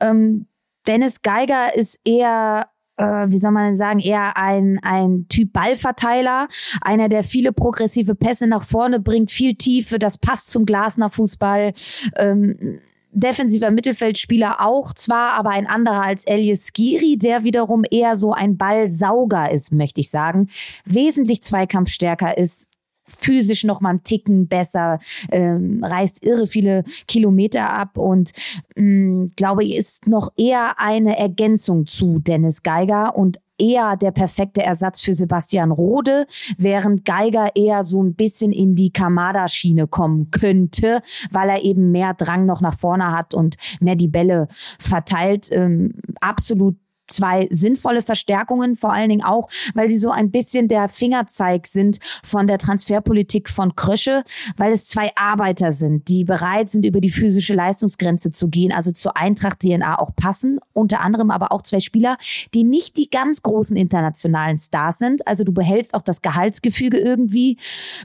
Ähm, 0.00 0.46
Dennis 0.86 1.22
Geiger 1.22 1.74
ist 1.74 2.00
eher 2.04 2.68
äh, 3.00 3.26
wie 3.28 3.38
soll 3.38 3.50
man 3.50 3.66
denn 3.66 3.76
sagen, 3.76 3.98
eher 3.98 4.36
ein, 4.36 4.78
ein 4.82 5.26
Typ 5.28 5.52
Ballverteiler, 5.52 6.48
einer, 6.82 7.08
der 7.08 7.22
viele 7.22 7.52
progressive 7.52 8.14
Pässe 8.14 8.46
nach 8.46 8.62
vorne 8.62 9.00
bringt, 9.00 9.30
viel 9.30 9.54
Tiefe, 9.54 9.98
das 9.98 10.18
passt 10.18 10.50
zum 10.50 10.66
Glasner 10.66 11.10
Fußball. 11.10 11.72
Ähm, 12.16 12.80
defensiver 13.12 13.70
Mittelfeldspieler 13.70 14.60
auch 14.60 14.92
zwar, 14.92 15.32
aber 15.32 15.50
ein 15.50 15.66
anderer 15.66 16.02
als 16.02 16.24
Elias 16.26 16.68
Skiri, 16.72 17.18
der 17.18 17.42
wiederum 17.42 17.82
eher 17.90 18.16
so 18.16 18.32
ein 18.32 18.56
Ballsauger 18.56 19.50
ist, 19.50 19.72
möchte 19.72 20.00
ich 20.00 20.10
sagen. 20.10 20.48
Wesentlich 20.84 21.42
zweikampfstärker 21.42 22.38
ist, 22.38 22.69
physisch 23.18 23.64
noch 23.64 23.80
mal 23.80 23.90
einen 23.90 24.04
Ticken 24.04 24.48
besser, 24.48 24.98
ähm, 25.30 25.82
reist 25.82 26.24
irre 26.24 26.46
viele 26.46 26.84
Kilometer 27.06 27.70
ab 27.70 27.98
und 27.98 28.32
mh, 28.76 28.84
mm, 28.84 29.32
glaube 29.36 29.64
ich, 29.64 29.76
ist 29.76 30.06
noch 30.06 30.32
eher 30.36 30.78
eine 30.78 31.18
Ergänzung 31.18 31.86
zu 31.86 32.18
Dennis 32.18 32.62
Geiger 32.62 33.16
und 33.16 33.38
eher 33.60 33.96
der 33.96 34.10
perfekte 34.10 34.62
Ersatz 34.62 35.00
für 35.00 35.14
Sebastian 35.14 35.70
Rode, 35.70 36.26
während 36.56 37.04
Geiger 37.04 37.54
eher 37.54 37.82
so 37.82 38.02
ein 38.02 38.14
bisschen 38.14 38.52
in 38.52 38.74
die 38.74 38.92
Kamada-Schiene 38.92 39.86
kommen 39.86 40.30
könnte, 40.30 41.02
weil 41.30 41.50
er 41.50 41.62
eben 41.62 41.92
mehr 41.92 42.14
Drang 42.14 42.46
noch 42.46 42.60
nach 42.60 42.74
vorne 42.74 43.12
hat 43.12 43.34
und 43.34 43.56
mehr 43.80 43.96
die 43.96 44.08
Bälle 44.08 44.48
verteilt. 44.78 45.48
Ähm, 45.52 45.92
absolut 46.20 46.76
zwei 47.12 47.48
sinnvolle 47.50 48.02
Verstärkungen, 48.02 48.76
vor 48.76 48.92
allen 48.92 49.10
Dingen 49.10 49.24
auch, 49.24 49.48
weil 49.74 49.88
sie 49.88 49.98
so 49.98 50.10
ein 50.10 50.30
bisschen 50.30 50.68
der 50.68 50.88
Fingerzeig 50.88 51.66
sind 51.66 51.98
von 52.22 52.46
der 52.46 52.58
Transferpolitik 52.58 53.48
von 53.48 53.74
Krösche, 53.76 54.24
weil 54.56 54.72
es 54.72 54.86
zwei 54.86 55.10
Arbeiter 55.16 55.72
sind, 55.72 56.08
die 56.08 56.24
bereit 56.24 56.70
sind, 56.70 56.86
über 56.86 57.00
die 57.00 57.10
physische 57.10 57.54
Leistungsgrenze 57.54 58.30
zu 58.30 58.48
gehen, 58.48 58.72
also 58.72 58.92
zur 58.92 59.16
Eintracht 59.16 59.60
DNA 59.60 59.98
auch 59.98 60.14
passen, 60.14 60.58
unter 60.72 61.00
anderem 61.00 61.30
aber 61.30 61.52
auch 61.52 61.62
zwei 61.62 61.80
Spieler, 61.80 62.16
die 62.54 62.64
nicht 62.64 62.96
die 62.96 63.10
ganz 63.10 63.42
großen 63.42 63.76
internationalen 63.76 64.58
Stars 64.58 64.98
sind, 64.98 65.26
also 65.26 65.44
du 65.44 65.52
behältst 65.52 65.94
auch 65.94 66.02
das 66.02 66.22
Gehaltsgefüge 66.22 66.98
irgendwie 66.98 67.58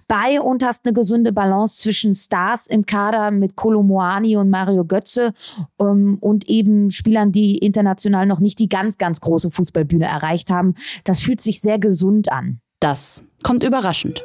bei 0.07 0.41
und 0.41 0.63
hast 0.63 0.85
eine 0.85 0.93
gesunde 0.93 1.31
Balance 1.31 1.77
zwischen 1.81 2.13
Stars 2.13 2.67
im 2.67 2.85
Kader 2.85 3.31
mit 3.31 3.55
Kolomoani 3.55 4.37
und 4.37 4.49
Mario 4.49 4.85
Götze 4.85 5.33
ähm, 5.79 6.17
und 6.19 6.47
eben 6.49 6.91
Spielern, 6.91 7.31
die 7.31 7.57
international 7.57 8.25
noch 8.25 8.39
nicht 8.39 8.59
die 8.59 8.69
ganz 8.69 8.94
ganz, 8.97 9.15
ganz 9.15 9.21
große 9.21 9.51
Fußballbühne 9.51 10.05
erreicht 10.05 10.49
haben. 10.49 10.75
Das 11.03 11.19
fühlt 11.19 11.41
sich 11.41 11.61
sehr 11.61 11.79
gesund 11.79 12.31
an. 12.31 12.59
Das 12.79 13.23
kommt 13.43 13.63
überraschend. 13.63 14.23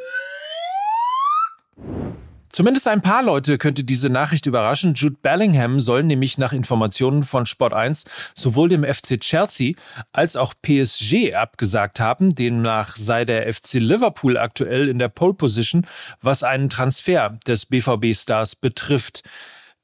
Zumindest 2.53 2.89
ein 2.89 3.01
paar 3.01 3.23
Leute 3.23 3.59
könnte 3.59 3.85
diese 3.85 4.09
Nachricht 4.09 4.47
überraschen. 4.47 4.95
Jude 4.95 5.17
Bellingham 5.23 5.79
soll 5.81 6.03
nämlich 6.03 6.37
nach 6.37 6.53
Informationen 6.53 7.23
von 7.23 7.47
Sport 7.47 7.73
1 7.73 8.05
sowohl 8.35 8.69
dem 8.69 8.83
FC 8.83 9.21
Chelsea 9.21 9.75
als 10.13 10.35
auch 10.35 10.55
PSG 10.61 11.35
abgesagt 11.35 12.01
haben. 12.01 12.35
Demnach 12.35 12.97
sei 12.97 13.25
der 13.25 13.53
FC 13.53 13.75
Liverpool 13.75 14.37
aktuell 14.37 14.89
in 14.89 14.99
der 14.99 15.09
Pole 15.09 15.35
Position, 15.35 15.87
was 16.23 16.43
einen 16.43 16.69
Transfer 16.69 17.39
des 17.47 17.67
BVB-Stars 17.67 18.57
betrifft. 18.57 19.23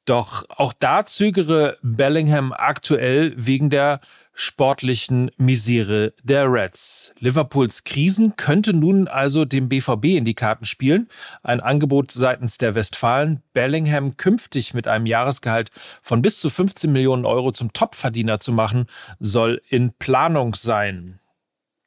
Doch 0.06 0.44
auch 0.48 0.72
da 0.72 1.04
zögere 1.04 1.78
Bellingham 1.82 2.52
aktuell 2.52 3.34
wegen 3.36 3.70
der 3.70 4.00
sportlichen 4.36 5.30
Misere 5.38 6.12
der 6.22 6.52
Reds. 6.52 7.14
Liverpools 7.18 7.84
Krisen 7.84 8.36
könnte 8.36 8.74
nun 8.74 9.08
also 9.08 9.46
dem 9.46 9.68
BVB 9.68 10.04
in 10.16 10.26
die 10.26 10.34
Karten 10.34 10.66
spielen. 10.66 11.08
Ein 11.42 11.60
Angebot 11.60 12.12
seitens 12.12 12.58
der 12.58 12.74
Westfalen, 12.74 13.42
Bellingham 13.54 14.18
künftig 14.18 14.74
mit 14.74 14.86
einem 14.86 15.06
Jahresgehalt 15.06 15.70
von 16.02 16.20
bis 16.20 16.38
zu 16.38 16.50
15 16.50 16.92
Millionen 16.92 17.24
Euro 17.24 17.50
zum 17.50 17.72
Topverdiener 17.72 18.38
zu 18.38 18.52
machen, 18.52 18.86
soll 19.18 19.62
in 19.68 19.94
Planung 19.94 20.54
sein. 20.54 21.18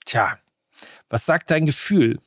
Tja, 0.06 0.40
was 1.08 1.28
sagt 1.28 1.52
dein 1.52 1.68
Gefühl? 1.68 2.20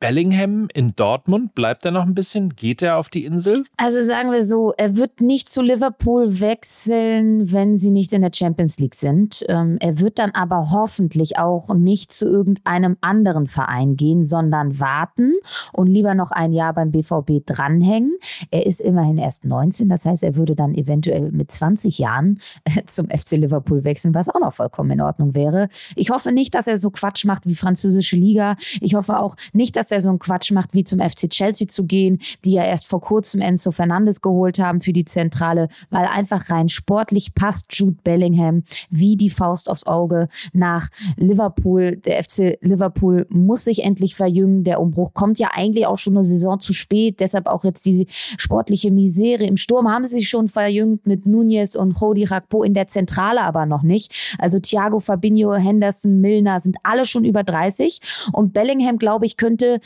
Bellingham 0.00 0.68
in 0.72 0.96
Dortmund? 0.96 1.54
Bleibt 1.54 1.84
er 1.84 1.90
noch 1.90 2.06
ein 2.06 2.14
bisschen? 2.14 2.56
Geht 2.56 2.80
er 2.80 2.96
auf 2.96 3.10
die 3.10 3.26
Insel? 3.26 3.66
Also 3.76 4.02
sagen 4.02 4.32
wir 4.32 4.46
so, 4.46 4.72
er 4.78 4.96
wird 4.96 5.20
nicht 5.20 5.50
zu 5.50 5.60
Liverpool 5.60 6.40
wechseln, 6.40 7.52
wenn 7.52 7.76
sie 7.76 7.90
nicht 7.90 8.14
in 8.14 8.22
der 8.22 8.32
Champions 8.34 8.78
League 8.78 8.94
sind. 8.94 9.44
Ähm, 9.48 9.76
er 9.78 10.00
wird 10.00 10.18
dann 10.18 10.30
aber 10.30 10.70
hoffentlich 10.70 11.38
auch 11.38 11.68
nicht 11.74 12.12
zu 12.12 12.24
irgendeinem 12.24 12.96
anderen 13.02 13.46
Verein 13.46 13.96
gehen, 13.96 14.24
sondern 14.24 14.80
warten 14.80 15.34
und 15.74 15.86
lieber 15.86 16.14
noch 16.14 16.30
ein 16.30 16.54
Jahr 16.54 16.72
beim 16.72 16.90
BVB 16.92 17.44
dranhängen. 17.44 18.16
Er 18.50 18.64
ist 18.64 18.80
immerhin 18.80 19.18
erst 19.18 19.44
19, 19.44 19.90
das 19.90 20.06
heißt, 20.06 20.22
er 20.22 20.34
würde 20.34 20.56
dann 20.56 20.74
eventuell 20.74 21.30
mit 21.30 21.50
20 21.50 21.98
Jahren 21.98 22.40
zum 22.86 23.10
FC 23.10 23.32
Liverpool 23.32 23.84
wechseln, 23.84 24.14
was 24.14 24.30
auch 24.30 24.40
noch 24.40 24.54
vollkommen 24.54 24.92
in 24.92 25.02
Ordnung 25.02 25.34
wäre. 25.34 25.68
Ich 25.94 26.08
hoffe 26.08 26.32
nicht, 26.32 26.54
dass 26.54 26.66
er 26.66 26.78
so 26.78 26.90
Quatsch 26.90 27.26
macht 27.26 27.46
wie 27.46 27.54
französische 27.54 28.16
Liga. 28.16 28.56
Ich 28.80 28.94
hoffe 28.94 29.18
auch 29.18 29.36
nicht, 29.52 29.76
dass 29.76 29.89
er 29.92 30.00
so 30.00 30.08
einen 30.08 30.18
Quatsch 30.18 30.52
macht, 30.52 30.74
wie 30.74 30.84
zum 30.84 31.00
FC 31.00 31.28
Chelsea 31.28 31.68
zu 31.68 31.84
gehen, 31.84 32.20
die 32.44 32.52
ja 32.52 32.64
erst 32.64 32.86
vor 32.86 33.00
kurzem 33.00 33.40
Enzo 33.40 33.72
Fernandes 33.72 34.20
geholt 34.20 34.58
haben 34.58 34.80
für 34.80 34.92
die 34.92 35.04
Zentrale, 35.04 35.68
weil 35.90 36.06
einfach 36.06 36.50
rein 36.50 36.68
sportlich 36.68 37.34
passt 37.34 37.66
Jude 37.70 37.98
Bellingham 38.02 38.62
wie 38.90 39.16
die 39.16 39.30
Faust 39.30 39.70
aufs 39.70 39.86
Auge 39.86 40.28
nach 40.52 40.88
Liverpool. 41.16 41.96
Der 41.96 42.22
FC 42.22 42.58
Liverpool 42.60 43.26
muss 43.30 43.64
sich 43.64 43.82
endlich 43.82 44.14
verjüngen. 44.14 44.64
Der 44.64 44.80
Umbruch 44.80 45.14
kommt 45.14 45.38
ja 45.38 45.50
eigentlich 45.52 45.86
auch 45.86 45.98
schon 45.98 46.16
eine 46.16 46.26
Saison 46.26 46.60
zu 46.60 46.72
spät. 46.72 47.20
Deshalb 47.20 47.46
auch 47.46 47.64
jetzt 47.64 47.86
diese 47.86 48.04
sportliche 48.08 48.90
Misere. 48.90 49.44
Im 49.44 49.56
Sturm 49.56 49.88
haben 49.88 50.04
sie 50.04 50.16
sich 50.16 50.28
schon 50.28 50.48
verjüngt 50.48 51.06
mit 51.06 51.26
Nunez 51.26 51.74
und 51.74 52.00
Hodi 52.00 52.24
Rakpo 52.24 52.62
in 52.62 52.74
der 52.74 52.88
Zentrale 52.88 53.42
aber 53.42 53.66
noch 53.66 53.82
nicht. 53.82 54.12
Also 54.38 54.58
Thiago 54.58 55.00
Fabinho, 55.00 55.54
Henderson, 55.54 56.20
Milner 56.20 56.60
sind 56.60 56.76
alle 56.82 57.04
schon 57.06 57.24
über 57.24 57.44
30 57.44 58.00
und 58.32 58.52
Bellingham, 58.52 58.98
glaube 58.98 59.26
ich, 59.26 59.36
könnte 59.36 59.79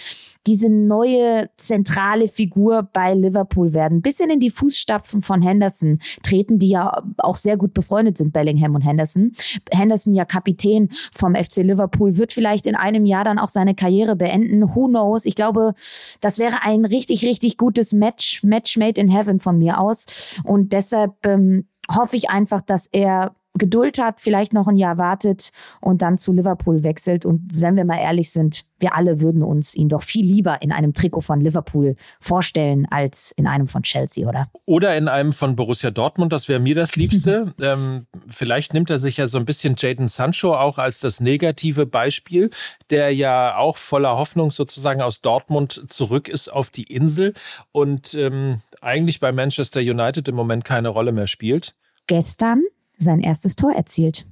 diese 0.47 0.71
neue 0.71 1.51
zentrale 1.57 2.29
Figur 2.29 2.89
bei 2.93 3.15
Liverpool 3.15 3.73
werden. 3.73 4.03
Bisschen 4.03 4.31
in 4.31 4.41
die 4.41 4.51
Fußstapfen 4.51 5.23
von 5.23 5.43
Henderson 5.43 6.01
treten, 6.23 6.59
die 6.59 6.69
ja 6.69 7.03
auch 7.19 7.37
sehr 7.37 7.57
gut 7.57 7.75
befreundet 7.75 8.19
sind, 8.19 8.33
Bellingham 8.33 8.75
und 8.75 8.83
Henderson. 8.83 9.33
Henderson 9.71 10.15
ja 10.15 10.25
Kapitän 10.25 10.91
vom 11.13 11.35
FC 11.35 11.59
Liverpool, 11.59 12.17
wird 12.17 12.33
vielleicht 12.33 12.67
in 12.67 12.77
einem 12.77 13.07
Jahr 13.07 13.25
dann 13.25 13.39
auch 13.39 13.49
seine 13.49 13.75
Karriere 13.75 14.17
beenden. 14.17 14.75
Who 14.75 14.89
knows? 14.89 15.25
Ich 15.25 15.35
glaube, 15.35 15.75
das 16.21 16.39
wäre 16.39 16.63
ein 16.63 16.85
richtig, 16.85 17.25
richtig 17.25 17.57
gutes 17.57 17.93
Match, 17.93 18.43
Match 18.43 18.77
made 18.77 19.01
in 19.01 19.09
heaven 19.09 19.41
von 19.41 19.59
mir 19.59 19.81
aus. 19.81 20.41
Und 20.45 20.73
deshalb 20.73 21.15
ähm, 21.27 21.69
hoffe 21.91 22.17
ich 22.17 22.31
einfach, 22.31 22.61
dass 22.61 22.87
er 22.87 23.35
Geduld 23.57 23.99
hat, 23.99 24.21
vielleicht 24.21 24.53
noch 24.53 24.67
ein 24.67 24.77
Jahr 24.77 24.99
wartet 24.99 25.51
und 25.81 26.03
dann 26.03 26.19
zu 26.19 26.33
Liverpool 26.33 26.83
wechselt. 26.83 27.25
Und 27.25 27.61
wenn 27.61 27.77
wir 27.77 27.85
mal 27.85 27.99
ehrlich 27.99 28.33
sind, 28.33 28.63
wir 28.81 28.97
alle 28.97 29.21
würden 29.21 29.45
uns 29.45 29.77
ihn 29.77 29.89
doch 29.89 30.03
viel 30.03 30.27
lieber 30.27 30.61
in 30.61 30.73
einem 30.73 30.93
Trikot 30.93 31.21
von 31.21 31.41
Liverpool 31.41 31.95
vorstellen 32.21 32.87
als 32.91 33.33
in 33.37 33.47
einem 33.47 33.69
von 33.69 33.85
Chelsea, 33.85 34.29
oder? 34.29 34.49
Oder 34.67 34.97
in 34.97 35.07
einem 35.07 35.33
von 35.33 35.55
Borussia 35.55 35.93
Dortmund, 35.93 36.33
das 36.33 36.49
wäre 36.49 36.59
mir 36.59 36.75
das 36.75 36.97
Liebste. 36.97 37.55
ähm, 37.61 38.07
vielleicht 38.29 38.75
nimmt 38.75 38.91
er 38.91 38.99
sich 38.99 39.19
ja 39.19 39.29
so 39.29 39.39
ein 39.39 39.45
bisschen 39.45 39.77
Jaden 39.79 40.09
Sancho 40.09 40.57
auch 40.57 40.79
als 40.79 40.99
das 40.99 41.21
negative 41.21 41.87
Beispiel, 41.87 42.51
der 42.91 43.15
ja 43.15 43.57
auch 43.57 43.77
voller 43.77 44.17
Hoffnung 44.17 44.51
sozusagen 44.51 45.01
aus 45.01 45.21
Dortmund 45.21 45.85
zurück 45.89 46.29
ist 46.29 46.49
auf 46.49 46.71
die 46.71 46.85
Insel 46.85 47.35
und 47.71 48.15
ähm, 48.15 48.63
eigentlich 48.81 49.21
bei 49.21 49.31
Manchester 49.31 49.81
United 49.81 50.27
im 50.27 50.35
Moment 50.35 50.65
keine 50.65 50.89
Rolle 50.89 51.13
mehr 51.13 51.29
spielt. 51.29 51.75
Gestern 52.07 52.63
sein 52.99 53.21
erstes 53.21 53.57
Tor 53.57 53.73
erzielt. 53.73 54.27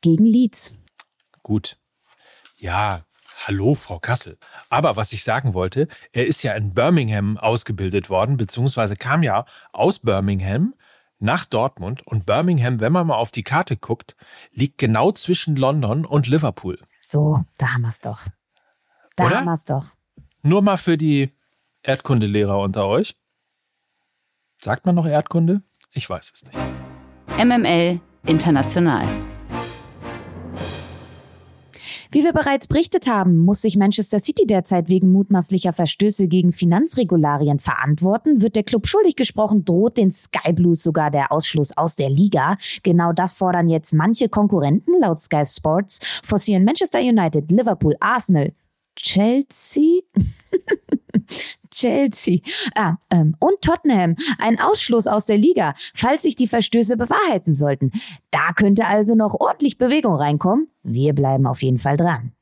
Gegen 0.00 0.24
Leeds. 0.24 0.76
Gut. 1.42 1.78
Ja, 2.56 3.04
hallo, 3.46 3.74
Frau 3.74 3.98
Kassel. 3.98 4.38
Aber 4.68 4.96
was 4.96 5.12
ich 5.12 5.24
sagen 5.24 5.54
wollte, 5.54 5.88
er 6.12 6.26
ist 6.26 6.42
ja 6.42 6.52
in 6.54 6.70
Birmingham 6.70 7.38
ausgebildet 7.38 8.10
worden, 8.10 8.36
beziehungsweise 8.36 8.96
kam 8.96 9.22
ja 9.22 9.44
aus 9.72 10.00
Birmingham 10.00 10.74
nach 11.18 11.44
Dortmund. 11.44 12.06
Und 12.06 12.26
Birmingham, 12.26 12.80
wenn 12.80 12.92
man 12.92 13.06
mal 13.06 13.16
auf 13.16 13.30
die 13.30 13.42
Karte 13.42 13.76
guckt, 13.76 14.16
liegt 14.52 14.78
genau 14.78 15.12
zwischen 15.12 15.56
London 15.56 16.04
und 16.04 16.26
Liverpool. 16.26 16.78
So, 17.00 17.44
da 17.58 17.74
haben 17.74 17.82
wir 17.82 17.88
es 17.88 18.00
doch. 18.00 18.26
Da 19.16 19.26
Oder? 19.26 19.36
haben 19.38 19.44
wir 19.46 19.54
es 19.54 19.64
doch. 19.64 19.86
Nur 20.42 20.62
mal 20.62 20.76
für 20.76 20.96
die 20.96 21.32
Erdkundelehrer 21.82 22.58
unter 22.60 22.86
euch. 22.86 23.16
Sagt 24.60 24.86
man 24.86 24.94
noch 24.94 25.06
Erdkunde? 25.06 25.62
Ich 25.92 26.08
weiß 26.08 26.32
es 26.34 26.44
nicht. 26.44 26.58
MML 27.44 28.00
International. 28.26 29.06
Wie 32.10 32.24
wir 32.24 32.32
bereits 32.32 32.66
berichtet 32.66 33.06
haben, 33.06 33.36
muss 33.36 33.60
sich 33.60 33.76
Manchester 33.76 34.18
City 34.18 34.46
derzeit 34.46 34.88
wegen 34.88 35.12
mutmaßlicher 35.12 35.74
Verstöße 35.74 36.26
gegen 36.26 36.52
Finanzregularien 36.52 37.58
verantworten. 37.58 38.40
Wird 38.40 38.56
der 38.56 38.62
Club 38.62 38.86
schuldig 38.86 39.14
gesprochen, 39.14 39.66
droht 39.66 39.98
den 39.98 40.10
Sky 40.10 40.54
Blues 40.54 40.82
sogar 40.82 41.10
der 41.10 41.30
Ausschluss 41.30 41.76
aus 41.76 41.96
der 41.96 42.08
Liga. 42.08 42.56
Genau 42.82 43.12
das 43.12 43.34
fordern 43.34 43.68
jetzt 43.68 43.92
manche 43.92 44.30
Konkurrenten. 44.30 44.98
Laut 45.00 45.18
Sky 45.18 45.44
Sports 45.44 45.98
forcieren 46.24 46.64
Manchester 46.64 47.00
United, 47.00 47.50
Liverpool, 47.50 47.94
Arsenal, 48.00 48.54
Chelsea? 48.96 50.00
Chelsea 51.78 52.40
ah, 52.74 52.96
ähm, 53.10 53.36
und 53.38 53.62
Tottenham 53.62 54.16
einen 54.38 54.58
Ausschluss 54.58 55.06
aus 55.06 55.26
der 55.26 55.38
Liga, 55.38 55.74
falls 55.94 56.24
sich 56.24 56.34
die 56.34 56.48
Verstöße 56.48 56.96
bewahrheiten 56.96 57.54
sollten. 57.54 57.92
Da 58.30 58.52
könnte 58.54 58.86
also 58.86 59.14
noch 59.14 59.34
ordentlich 59.34 59.78
Bewegung 59.78 60.14
reinkommen. 60.14 60.68
Wir 60.82 61.12
bleiben 61.14 61.46
auf 61.46 61.62
jeden 61.62 61.78
Fall 61.78 61.96
dran. 61.96 62.32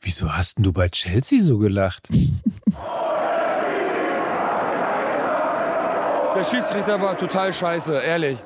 Wieso 0.00 0.32
hast 0.32 0.58
denn 0.58 0.64
du 0.64 0.72
bei 0.72 0.88
Chelsea 0.88 1.40
so 1.40 1.58
gelacht? 1.58 2.08
Der 6.34 6.44
Schiedsrichter 6.44 7.00
war 7.02 7.18
total 7.18 7.52
scheiße, 7.52 7.94
ehrlich. 7.94 8.38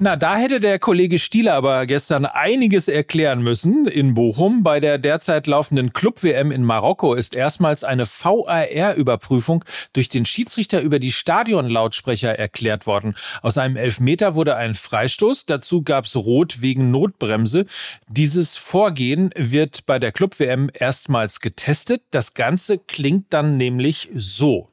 Na, 0.00 0.16
da 0.16 0.36
hätte 0.36 0.60
der 0.60 0.78
Kollege 0.78 1.18
Stieler 1.18 1.54
aber 1.54 1.86
gestern 1.86 2.24
einiges 2.24 2.88
erklären 2.88 3.42
müssen 3.42 3.86
in 3.86 4.14
Bochum. 4.14 4.62
Bei 4.62 4.80
der 4.80 4.98
derzeit 4.98 5.46
laufenden 5.46 5.92
Club-WM 5.92 6.50
in 6.50 6.64
Marokko 6.64 7.14
ist 7.14 7.34
erstmals 7.34 7.84
eine 7.84 8.06
VAR-Überprüfung 8.06 9.64
durch 9.92 10.08
den 10.08 10.24
Schiedsrichter 10.24 10.80
über 10.80 10.98
die 10.98 11.12
Stadionlautsprecher 11.12 12.38
erklärt 12.38 12.86
worden. 12.86 13.14
Aus 13.42 13.58
einem 13.58 13.76
Elfmeter 13.76 14.34
wurde 14.34 14.56
ein 14.56 14.74
Freistoß, 14.74 15.44
dazu 15.44 15.82
gab's 15.82 16.16
Rot 16.16 16.62
wegen 16.62 16.90
Notbremse. 16.90 17.66
Dieses 18.08 18.56
Vorgehen 18.56 19.30
wird 19.36 19.86
bei 19.86 19.98
der 19.98 20.12
Club-WM 20.12 20.70
erstmals 20.72 21.40
getestet. 21.40 22.02
Das 22.10 22.34
Ganze 22.34 22.78
klingt 22.78 23.26
dann 23.34 23.56
nämlich 23.56 24.08
so. 24.14 24.68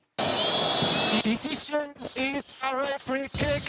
Decision 1.23 1.81
is 2.15 2.43
a 2.61 2.73
referee 2.73 3.27
kick. 3.37 3.61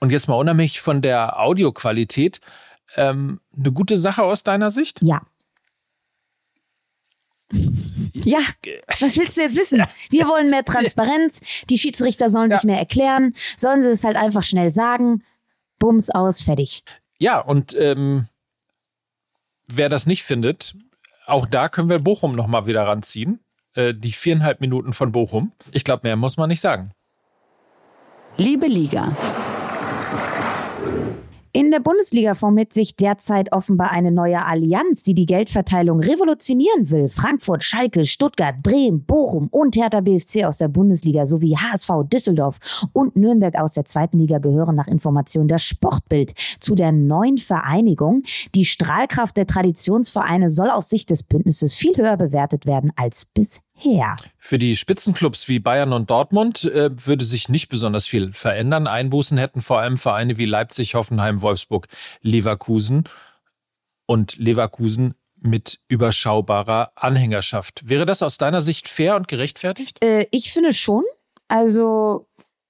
Und 0.00 0.10
jetzt 0.10 0.28
mal 0.28 0.34
unabhängig 0.34 0.80
von 0.80 1.02
der 1.02 1.40
Audioqualität, 1.40 2.40
ähm, 2.96 3.40
eine 3.56 3.72
gute 3.72 3.96
Sache 3.96 4.22
aus 4.22 4.42
deiner 4.42 4.70
Sicht? 4.70 5.00
Ja. 5.02 5.22
Ja, 8.12 8.40
was 9.00 9.16
willst 9.16 9.36
du 9.36 9.42
jetzt 9.42 9.56
wissen? 9.56 9.82
Wir 10.10 10.26
wollen 10.26 10.50
mehr 10.50 10.64
Transparenz. 10.64 11.40
Die 11.70 11.78
Schiedsrichter 11.78 12.30
sollen 12.30 12.50
ja. 12.50 12.58
sich 12.58 12.64
mehr 12.64 12.78
erklären. 12.78 13.34
Sollen 13.56 13.82
sie 13.82 13.90
es 13.90 14.04
halt 14.04 14.16
einfach 14.16 14.42
schnell 14.42 14.70
sagen. 14.70 15.22
Bums 15.78 16.10
aus, 16.10 16.40
fertig. 16.40 16.82
Ja, 17.18 17.38
und 17.38 17.74
ähm, 17.78 18.28
wer 19.68 19.88
das 19.88 20.06
nicht 20.06 20.24
findet, 20.24 20.74
auch 21.26 21.46
da 21.46 21.68
können 21.68 21.90
wir 21.90 21.98
Bochum 21.98 22.34
nochmal 22.34 22.66
wieder 22.66 22.86
ranziehen. 22.86 23.40
Äh, 23.74 23.94
die 23.94 24.12
viereinhalb 24.12 24.60
Minuten 24.60 24.92
von 24.92 25.12
Bochum. 25.12 25.52
Ich 25.72 25.84
glaube, 25.84 26.00
mehr 26.04 26.16
muss 26.16 26.36
man 26.36 26.48
nicht 26.48 26.60
sagen. 26.60 26.92
Liebe 28.38 28.66
Liga. 28.66 29.12
In 31.56 31.70
der 31.70 31.80
Bundesliga 31.80 32.34
formiert 32.34 32.74
sich 32.74 32.96
derzeit 32.96 33.50
offenbar 33.50 33.90
eine 33.90 34.12
neue 34.12 34.44
Allianz, 34.44 35.04
die 35.04 35.14
die 35.14 35.24
Geldverteilung 35.24 36.00
revolutionieren 36.00 36.90
will. 36.90 37.08
Frankfurt, 37.08 37.64
Schalke, 37.64 38.04
Stuttgart, 38.04 38.62
Bremen, 38.62 39.06
Bochum 39.06 39.48
und 39.50 39.74
Hertha 39.74 40.02
BSC 40.02 40.44
aus 40.44 40.58
der 40.58 40.68
Bundesliga 40.68 41.24
sowie 41.24 41.56
HSV 41.56 42.10
Düsseldorf 42.12 42.58
und 42.92 43.16
Nürnberg 43.16 43.56
aus 43.56 43.72
der 43.72 43.86
zweiten 43.86 44.18
Liga 44.18 44.36
gehören 44.36 44.76
nach 44.76 44.86
Informationen 44.86 45.48
der 45.48 45.56
Sportbild 45.56 46.34
zu 46.60 46.74
der 46.74 46.92
neuen 46.92 47.38
Vereinigung. 47.38 48.24
Die 48.54 48.66
Strahlkraft 48.66 49.38
der 49.38 49.46
Traditionsvereine 49.46 50.50
soll 50.50 50.68
aus 50.68 50.90
Sicht 50.90 51.08
des 51.08 51.22
Bündnisses 51.22 51.72
viel 51.72 51.96
höher 51.96 52.18
bewertet 52.18 52.66
werden 52.66 52.92
als 52.96 53.24
bisher 53.24 53.65
her. 53.76 54.16
Für 54.38 54.58
die 54.58 54.76
Spitzenclubs 54.76 55.48
wie 55.48 55.58
Bayern 55.58 55.92
und 55.92 56.10
Dortmund 56.10 56.64
äh, 56.64 56.90
würde 57.06 57.24
sich 57.24 57.48
nicht 57.48 57.68
besonders 57.68 58.06
viel 58.06 58.32
verändern. 58.32 58.86
Einbußen 58.86 59.38
hätten 59.38 59.62
vor 59.62 59.78
allem 59.78 59.98
Vereine 59.98 60.38
wie 60.38 60.46
Leipzig, 60.46 60.94
Hoffenheim, 60.94 61.42
Wolfsburg, 61.42 61.86
Leverkusen 62.22 63.04
und 64.06 64.36
Leverkusen 64.36 65.14
mit 65.38 65.80
überschaubarer 65.88 66.92
Anhängerschaft. 66.94 67.88
Wäre 67.88 68.06
das 68.06 68.22
aus 68.22 68.38
deiner 68.38 68.62
Sicht 68.62 68.88
fair 68.88 69.16
und 69.16 69.28
gerechtfertigt? 69.28 70.02
Äh, 70.02 70.26
ich 70.30 70.52
finde 70.52 70.72
schon. 70.72 71.04
Also 71.48 72.26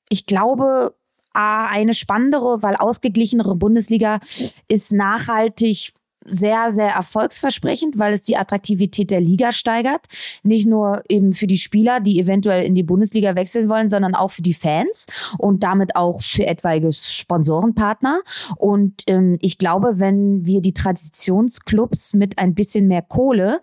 ich 0.08 0.26
glaube, 0.26 0.94
eine 1.32 1.94
spannendere, 1.94 2.62
weil 2.62 2.76
ausgeglichenere 2.76 3.56
Bundesliga 3.56 4.20
ist 4.68 4.92
nachhaltig 4.92 5.92
sehr, 6.28 6.72
sehr 6.72 6.90
erfolgsversprechend, 6.90 7.98
weil 7.98 8.12
es 8.12 8.24
die 8.24 8.36
Attraktivität 8.36 9.10
der 9.10 9.20
Liga 9.20 9.52
steigert. 9.52 10.06
Nicht 10.42 10.66
nur 10.66 11.02
eben 11.08 11.32
für 11.32 11.46
die 11.46 11.58
Spieler, 11.58 12.00
die 12.00 12.20
eventuell 12.20 12.64
in 12.64 12.74
die 12.74 12.82
Bundesliga 12.82 13.34
wechseln 13.34 13.68
wollen, 13.68 13.90
sondern 13.90 14.14
auch 14.14 14.30
für 14.30 14.42
die 14.42 14.54
Fans 14.54 15.06
und 15.38 15.62
damit 15.62 15.96
auch 15.96 16.22
für 16.22 16.46
etwaige 16.46 16.92
Sponsorenpartner. 16.92 18.20
Und 18.56 19.02
ähm, 19.06 19.38
ich 19.40 19.58
glaube, 19.58 19.98
wenn 19.98 20.46
wir 20.46 20.60
die 20.60 20.74
Traditionsclubs 20.74 22.14
mit 22.14 22.38
ein 22.38 22.54
bisschen 22.54 22.88
mehr 22.88 23.02
Kohle 23.02 23.60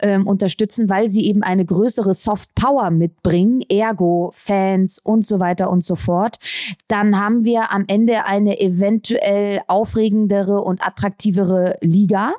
ähm, 0.00 0.26
unterstützen, 0.26 0.88
weil 0.88 1.08
sie 1.08 1.26
eben 1.26 1.42
eine 1.42 1.64
größere 1.64 2.14
Soft 2.14 2.54
Power 2.54 2.90
mitbringen, 2.90 3.62
ergo 3.68 4.32
Fans 4.34 4.98
und 4.98 5.26
so 5.26 5.40
weiter 5.40 5.70
und 5.70 5.84
so 5.84 5.94
fort, 5.94 6.38
dann 6.88 7.18
haben 7.18 7.44
wir 7.44 7.72
am 7.72 7.84
Ende 7.88 8.24
eine 8.24 8.60
eventuell 8.60 9.60
aufregendere 9.66 10.60
und 10.60 10.86
attraktivere 10.86 11.76
Liga 11.80 11.95
Liga 11.96 12.34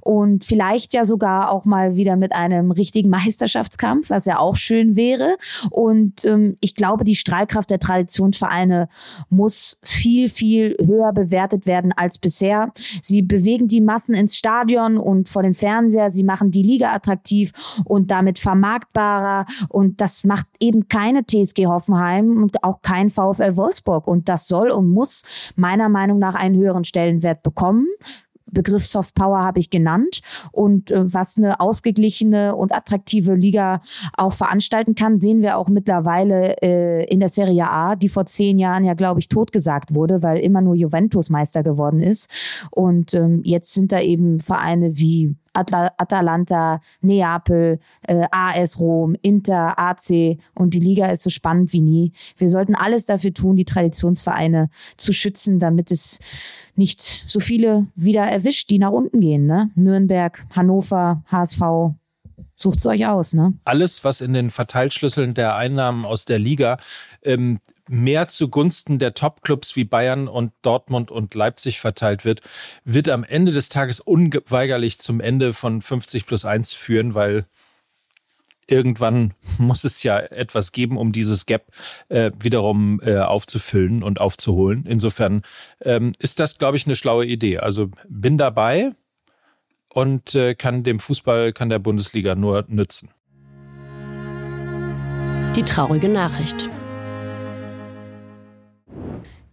und 0.00 0.44
vielleicht 0.44 0.94
ja 0.94 1.04
sogar 1.04 1.50
auch 1.50 1.64
mal 1.64 1.96
wieder 1.96 2.16
mit 2.16 2.34
einem 2.34 2.70
richtigen 2.70 3.10
Meisterschaftskampf, 3.10 4.10
was 4.10 4.24
ja 4.24 4.38
auch 4.38 4.56
schön 4.56 4.96
wäre. 4.96 5.36
Und 5.70 6.24
ähm, 6.24 6.56
ich 6.60 6.74
glaube, 6.74 7.04
die 7.04 7.16
Strahlkraft 7.16 7.70
der 7.70 7.78
Traditionsvereine 7.78 8.88
muss 9.28 9.78
viel, 9.82 10.28
viel 10.28 10.76
höher 10.84 11.12
bewertet 11.12 11.66
werden 11.66 11.92
als 11.92 12.18
bisher. 12.18 12.72
Sie 13.02 13.22
bewegen 13.22 13.68
die 13.68 13.80
Massen 13.80 14.14
ins 14.14 14.36
Stadion 14.36 14.98
und 14.98 15.28
vor 15.28 15.42
den 15.42 15.54
Fernseher. 15.54 16.10
Sie 16.10 16.24
machen 16.24 16.50
die 16.50 16.62
Liga 16.62 16.92
attraktiv 16.92 17.52
und 17.84 18.10
damit 18.10 18.38
vermarktbarer. 18.38 19.46
Und 19.68 20.00
das 20.00 20.24
macht 20.24 20.46
eben 20.60 20.88
keine 20.88 21.24
TSG 21.26 21.66
Hoffenheim 21.66 22.42
und 22.42 22.62
auch 22.62 22.82
kein 22.82 23.10
VfL 23.10 23.56
Wolfsburg. 23.56 24.06
Und 24.06 24.28
das 24.28 24.48
soll 24.48 24.70
und 24.70 24.88
muss 24.88 25.22
meiner 25.56 25.88
Meinung 25.88 26.18
nach 26.18 26.34
einen 26.34 26.56
höheren 26.56 26.84
Stellenwert 26.84 27.42
bekommen. 27.42 27.86
Begriff 28.54 28.86
Soft 28.86 29.14
Power 29.14 29.42
habe 29.42 29.58
ich 29.58 29.70
genannt 29.70 30.20
und 30.52 30.90
äh, 30.90 31.12
was 31.12 31.36
eine 31.36 31.60
ausgeglichene 31.60 32.54
und 32.56 32.72
attraktive 32.72 33.34
Liga 33.34 33.82
auch 34.16 34.32
veranstalten 34.32 34.94
kann, 34.94 35.18
sehen 35.18 35.42
wir 35.42 35.58
auch 35.58 35.68
mittlerweile 35.68 36.56
äh, 36.62 37.04
in 37.04 37.20
der 37.20 37.28
Serie 37.28 37.68
A, 37.68 37.96
die 37.96 38.08
vor 38.08 38.26
zehn 38.26 38.58
Jahren 38.58 38.84
ja, 38.84 38.94
glaube 38.94 39.20
ich, 39.20 39.28
totgesagt 39.28 39.94
wurde, 39.94 40.22
weil 40.22 40.38
immer 40.38 40.60
nur 40.60 40.74
Juventus 40.74 41.30
Meister 41.30 41.62
geworden 41.62 42.00
ist. 42.00 42.30
Und 42.70 43.14
ähm, 43.14 43.42
jetzt 43.44 43.74
sind 43.74 43.92
da 43.92 44.00
eben 44.00 44.40
Vereine 44.40 44.98
wie 44.98 45.34
Atla 45.54 45.92
Atalanta, 45.96 46.80
Neapel, 47.00 47.80
äh, 48.02 48.26
AS 48.30 48.78
Rom, 48.78 49.16
Inter, 49.22 49.78
AC 49.78 50.38
und 50.54 50.74
die 50.74 50.80
Liga 50.80 51.06
ist 51.06 51.22
so 51.22 51.30
spannend 51.30 51.72
wie 51.72 51.80
nie. 51.80 52.12
Wir 52.36 52.48
sollten 52.50 52.74
alles 52.74 53.06
dafür 53.06 53.32
tun, 53.32 53.56
die 53.56 53.64
Traditionsvereine 53.64 54.68
zu 54.96 55.12
schützen, 55.12 55.58
damit 55.58 55.90
es 55.90 56.20
nicht 56.76 57.00
so 57.00 57.40
viele 57.40 57.86
wieder 57.94 58.24
erwischt, 58.24 58.70
die 58.70 58.78
nach 58.78 58.90
unten 58.90 59.20
gehen. 59.20 59.46
Ne? 59.46 59.70
Nürnberg, 59.74 60.44
Hannover, 60.50 61.22
HSV, 61.30 61.62
Sucht 62.56 62.78
es 62.78 62.86
euch 62.86 63.06
aus, 63.06 63.34
ne? 63.34 63.52
Alles, 63.64 64.04
was 64.04 64.20
in 64.20 64.32
den 64.32 64.50
Verteilschlüsseln 64.50 65.34
der 65.34 65.56
Einnahmen 65.56 66.04
aus 66.04 66.24
der 66.24 66.38
Liga 66.38 66.78
ähm, 67.22 67.58
mehr 67.88 68.28
zugunsten 68.28 68.98
der 68.98 69.14
Top-Clubs 69.14 69.76
wie 69.76 69.84
Bayern 69.84 70.28
und 70.28 70.52
Dortmund 70.62 71.10
und 71.10 71.34
Leipzig 71.34 71.80
verteilt 71.80 72.24
wird, 72.24 72.40
wird 72.84 73.08
am 73.08 73.24
Ende 73.24 73.52
des 73.52 73.68
Tages 73.68 74.00
unweigerlich 74.00 74.98
zum 74.98 75.20
Ende 75.20 75.52
von 75.52 75.82
50 75.82 76.26
plus 76.26 76.44
1 76.44 76.72
führen, 76.72 77.14
weil 77.14 77.46
irgendwann 78.66 79.34
muss 79.58 79.84
es 79.84 80.02
ja 80.02 80.18
etwas 80.18 80.72
geben, 80.72 80.96
um 80.96 81.12
dieses 81.12 81.46
Gap 81.46 81.66
äh, 82.08 82.30
wiederum 82.38 83.00
äh, 83.02 83.18
aufzufüllen 83.18 84.02
und 84.02 84.20
aufzuholen. 84.20 84.86
Insofern 84.86 85.42
ähm, 85.80 86.14
ist 86.18 86.40
das, 86.40 86.58
glaube 86.58 86.76
ich, 86.76 86.86
eine 86.86 86.96
schlaue 86.96 87.26
Idee. 87.26 87.58
Also 87.58 87.90
bin 88.08 88.38
dabei 88.38 88.92
und 89.88 90.34
äh, 90.34 90.54
kann 90.54 90.82
dem 90.84 90.98
Fußball, 90.98 91.52
kann 91.52 91.68
der 91.68 91.78
Bundesliga 91.78 92.34
nur 92.34 92.64
nützen. 92.68 93.10
Die 95.56 95.62
traurige 95.62 96.08
Nachricht. 96.08 96.68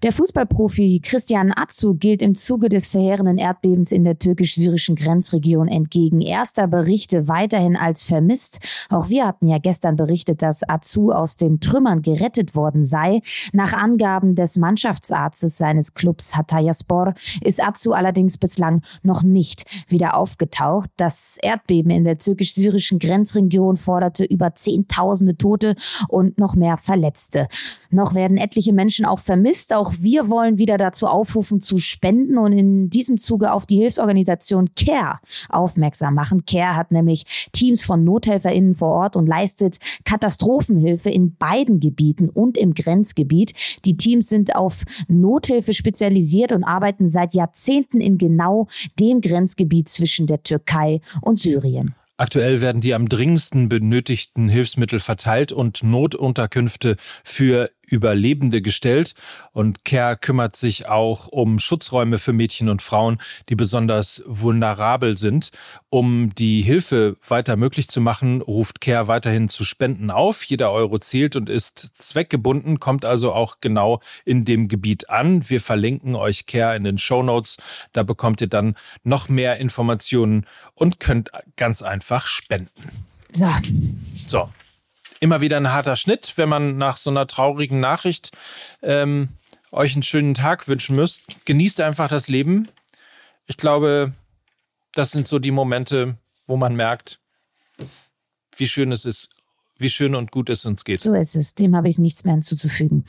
Der 0.03 0.11
Fußballprofi 0.11 0.99
Christian 1.03 1.53
Atsu 1.55 1.93
gilt 1.93 2.23
im 2.23 2.33
Zuge 2.33 2.69
des 2.69 2.87
verheerenden 2.87 3.37
Erdbebens 3.37 3.91
in 3.91 4.03
der 4.03 4.17
türkisch-syrischen 4.17 4.95
Grenzregion 4.95 5.67
entgegen 5.67 6.21
erster 6.21 6.65
Berichte 6.65 7.27
weiterhin 7.27 7.75
als 7.75 8.03
vermisst. 8.03 8.61
Auch 8.89 9.09
wir 9.09 9.27
hatten 9.27 9.47
ja 9.47 9.59
gestern 9.59 9.97
berichtet, 9.97 10.41
dass 10.41 10.67
Atsu 10.67 11.11
aus 11.11 11.35
den 11.35 11.59
Trümmern 11.59 12.01
gerettet 12.01 12.55
worden 12.55 12.83
sei. 12.83 13.21
Nach 13.53 13.73
Angaben 13.73 14.33
des 14.33 14.57
Mannschaftsarztes 14.57 15.59
seines 15.59 15.93
Clubs 15.93 16.35
Hatayaspor 16.35 17.13
ist 17.43 17.63
Atsu 17.63 17.91
allerdings 17.91 18.39
bislang 18.39 18.81
noch 19.03 19.21
nicht 19.21 19.65
wieder 19.87 20.17
aufgetaucht. 20.17 20.89
Das 20.97 21.37
Erdbeben 21.43 21.91
in 21.91 22.05
der 22.05 22.17
türkisch-syrischen 22.17 22.97
Grenzregion 22.97 23.77
forderte 23.77 24.25
über 24.25 24.55
Zehntausende 24.55 25.37
Tote 25.37 25.75
und 26.07 26.39
noch 26.39 26.55
mehr 26.55 26.77
Verletzte. 26.77 27.47
Noch 27.91 28.15
werden 28.15 28.37
etliche 28.37 28.73
Menschen 28.73 29.05
auch 29.05 29.19
vermisst. 29.19 29.73
Auch 29.73 29.93
wir 29.99 30.29
wollen 30.29 30.57
wieder 30.57 30.77
dazu 30.77 31.07
aufrufen, 31.07 31.61
zu 31.61 31.77
spenden 31.77 32.37
und 32.37 32.53
in 32.53 32.89
diesem 32.89 33.17
Zuge 33.19 33.51
auf 33.51 33.65
die 33.65 33.77
Hilfsorganisation 33.77 34.69
CARE 34.75 35.19
aufmerksam 35.49 36.15
machen. 36.15 36.45
CARE 36.45 36.75
hat 36.75 36.91
nämlich 36.91 37.49
Teams 37.51 37.83
von 37.83 38.03
NothelferInnen 38.03 38.75
vor 38.75 38.89
Ort 38.89 39.15
und 39.15 39.27
leistet 39.27 39.77
Katastrophenhilfe 40.05 41.09
in 41.09 41.35
beiden 41.35 41.79
Gebieten 41.79 42.29
und 42.29 42.57
im 42.57 42.73
Grenzgebiet. 42.73 43.53
Die 43.85 43.97
Teams 43.97 44.29
sind 44.29 44.55
auf 44.55 44.83
Nothilfe 45.07 45.73
spezialisiert 45.73 46.53
und 46.53 46.63
arbeiten 46.63 47.09
seit 47.09 47.33
Jahrzehnten 47.33 47.99
in 47.99 48.17
genau 48.17 48.67
dem 48.99 49.21
Grenzgebiet 49.21 49.89
zwischen 49.89 50.27
der 50.27 50.43
Türkei 50.43 51.01
und 51.21 51.39
Syrien. 51.39 51.95
Aktuell 52.21 52.61
werden 52.61 52.81
die 52.81 52.93
am 52.93 53.09
dringendsten 53.09 53.67
benötigten 53.67 54.47
Hilfsmittel 54.47 54.99
verteilt 54.99 55.51
und 55.51 55.81
Notunterkünfte 55.81 56.97
für 57.23 57.71
Überlebende 57.91 58.61
gestellt. 58.61 59.13
Und 59.51 59.85
CARE 59.85 60.17
kümmert 60.17 60.55
sich 60.55 60.87
auch 60.87 61.27
um 61.27 61.59
Schutzräume 61.59 62.17
für 62.17 62.33
Mädchen 62.33 62.69
und 62.69 62.81
Frauen, 62.81 63.21
die 63.49 63.55
besonders 63.55 64.23
vulnerabel 64.25 65.17
sind. 65.17 65.51
Um 65.89 66.33
die 66.35 66.61
Hilfe 66.61 67.17
weiter 67.27 67.57
möglich 67.57 67.89
zu 67.89 67.99
machen, 68.01 68.41
ruft 68.41 68.81
CARE 68.81 69.07
weiterhin 69.07 69.49
zu 69.49 69.65
Spenden 69.65 70.09
auf. 70.09 70.43
Jeder 70.43 70.71
Euro 70.71 70.99
zählt 70.99 71.35
und 71.35 71.49
ist 71.49 71.91
zweckgebunden, 71.93 72.79
kommt 72.79 73.03
also 73.05 73.33
auch 73.33 73.57
genau 73.59 73.99
in 74.25 74.45
dem 74.45 74.67
Gebiet 74.67 75.09
an. 75.09 75.49
Wir 75.49 75.59
verlinken 75.59 76.15
euch 76.15 76.45
CARE 76.45 76.75
in 76.75 76.83
den 76.83 76.97
Show 76.97 77.23
Notes. 77.23 77.57
Da 77.91 78.03
bekommt 78.03 78.41
ihr 78.41 78.47
dann 78.47 78.75
noch 79.03 79.27
mehr 79.27 79.57
Informationen 79.57 80.45
und 80.75 80.99
könnt 80.99 81.29
ganz 81.57 81.81
einfach 81.81 82.27
spenden. 82.27 82.89
So. 83.33 83.49
So, 84.27 84.49
immer 85.21 85.39
wieder 85.39 85.55
ein 85.55 85.71
harter 85.71 85.95
Schnitt, 85.95 86.33
wenn 86.35 86.49
man 86.49 86.77
nach 86.77 86.97
so 86.97 87.09
einer 87.09 87.27
traurigen 87.27 87.79
Nachricht 87.79 88.31
ähm, 88.81 89.29
euch 89.71 89.93
einen 89.93 90.03
schönen 90.03 90.33
Tag 90.33 90.67
wünschen 90.67 90.97
müsst. 90.97 91.45
Genießt 91.45 91.79
einfach 91.79 92.09
das 92.09 92.27
Leben. 92.27 92.67
Ich 93.45 93.55
glaube, 93.55 94.11
das 94.93 95.11
sind 95.11 95.27
so 95.27 95.39
die 95.39 95.51
Momente, 95.51 96.17
wo 96.47 96.57
man 96.57 96.75
merkt, 96.75 97.19
wie 98.57 98.67
schön 98.67 98.91
es 98.91 99.05
ist, 99.05 99.29
wie 99.77 99.89
schön 99.89 100.15
und 100.15 100.31
gut 100.31 100.49
es 100.49 100.65
uns 100.65 100.83
geht. 100.83 100.99
So 100.99 101.13
ist 101.13 101.35
es. 101.35 101.53
Dem 101.53 101.75
habe 101.75 101.87
ich 101.87 101.99
nichts 101.99 102.25
mehr 102.25 102.33
hinzuzufügen. 102.33 103.05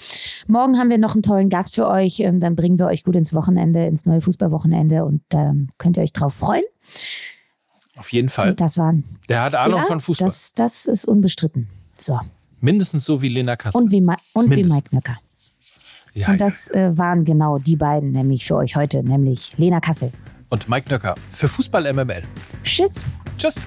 Morgen 0.46 0.78
haben 0.78 0.90
wir 0.90 0.98
noch 0.98 1.14
einen 1.14 1.22
tollen 1.22 1.48
Gast 1.48 1.74
für 1.74 1.88
euch. 1.88 2.20
Ähm, 2.20 2.40
dann 2.40 2.56
bringen 2.56 2.78
wir 2.78 2.86
euch 2.86 3.04
gut 3.04 3.16
ins 3.16 3.32
Wochenende, 3.32 3.86
ins 3.86 4.04
neue 4.04 4.20
Fußballwochenende 4.20 5.04
und 5.04 5.22
ähm, 5.32 5.70
könnt 5.78 5.96
ihr 5.96 6.02
euch 6.02 6.12
drauf 6.12 6.34
freuen. 6.34 6.64
Auf 7.96 8.12
jeden 8.12 8.28
Fall. 8.28 8.50
Und 8.50 8.60
das 8.60 8.76
waren. 8.76 9.04
Der 9.30 9.42
hat 9.42 9.54
Ahnung 9.54 9.80
ja, 9.80 9.86
von 9.86 10.00
Fußball. 10.00 10.28
Das, 10.28 10.52
das 10.54 10.86
ist 10.86 11.06
unbestritten. 11.06 11.68
So. 12.02 12.18
Mindestens 12.60 13.04
so 13.04 13.22
wie 13.22 13.28
Lena 13.28 13.54
Kassel. 13.54 13.80
Und 13.80 13.92
wie, 13.92 14.00
Ma 14.00 14.16
und 14.32 14.50
wie 14.50 14.64
Mike 14.64 14.88
Nöcker. 14.90 15.18
Ja, 16.14 16.28
und 16.28 16.40
das 16.40 16.68
äh, 16.68 16.96
waren 16.98 17.24
genau 17.24 17.58
die 17.58 17.76
beiden, 17.76 18.10
nämlich 18.10 18.44
für 18.44 18.56
euch 18.56 18.74
heute, 18.76 19.02
nämlich 19.02 19.56
Lena 19.56 19.80
Kassel. 19.80 20.10
Und 20.50 20.68
Mike 20.68 20.90
Nöcker 20.90 21.14
für 21.30 21.46
Fußball 21.46 21.92
MML. 21.92 22.22
Tschüss. 22.64 23.04
Tschüss. 23.38 23.66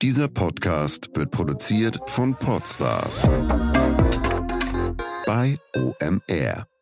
Dieser 0.00 0.28
Podcast 0.28 1.10
wird 1.14 1.32
produziert 1.32 1.98
von 2.06 2.36
Podstars 2.36 3.28
bei 5.26 5.56
OMR. 5.76 6.77